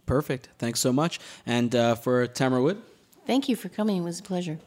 [0.06, 0.48] Perfect.
[0.58, 1.18] Thanks so much.
[1.46, 2.80] And uh, for Tamara Wood
[3.24, 3.98] Thank you for coming.
[3.98, 4.58] It was a pleasure.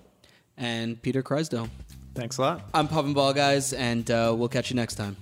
[0.58, 1.68] and Peter Crysdale.
[2.14, 2.70] Thanks a lot.
[2.74, 5.18] I'm Pavan Bahl, guys, and uh, we'll catch you next time.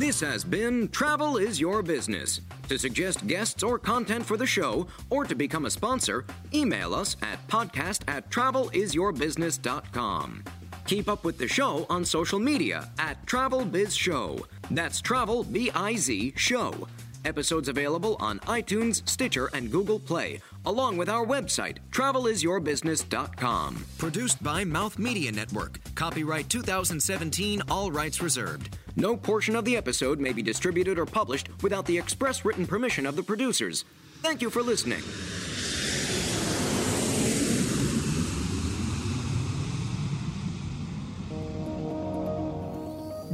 [0.00, 2.40] This has been Travel is Your Business.
[2.70, 6.24] To suggest guests or content for the show, or to become a sponsor,
[6.54, 10.44] email us at podcast at travelisyourbusiness.com.
[10.86, 14.46] Keep up with the show on social media at Travel Biz Show.
[14.70, 16.88] That's Travel B I Z Show.
[17.26, 23.84] Episodes available on iTunes, Stitcher, and Google Play, along with our website, travelisyourbusiness.com.
[23.98, 25.78] Produced by Mouth Media Network.
[25.94, 28.78] Copyright 2017, all rights reserved.
[28.96, 33.06] No portion of the episode may be distributed or published without the express written permission
[33.06, 33.84] of the producers.
[34.22, 35.02] Thank you for listening.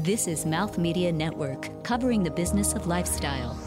[0.04, 3.58] This is Mouth Media Network, covering the business of lifestyle.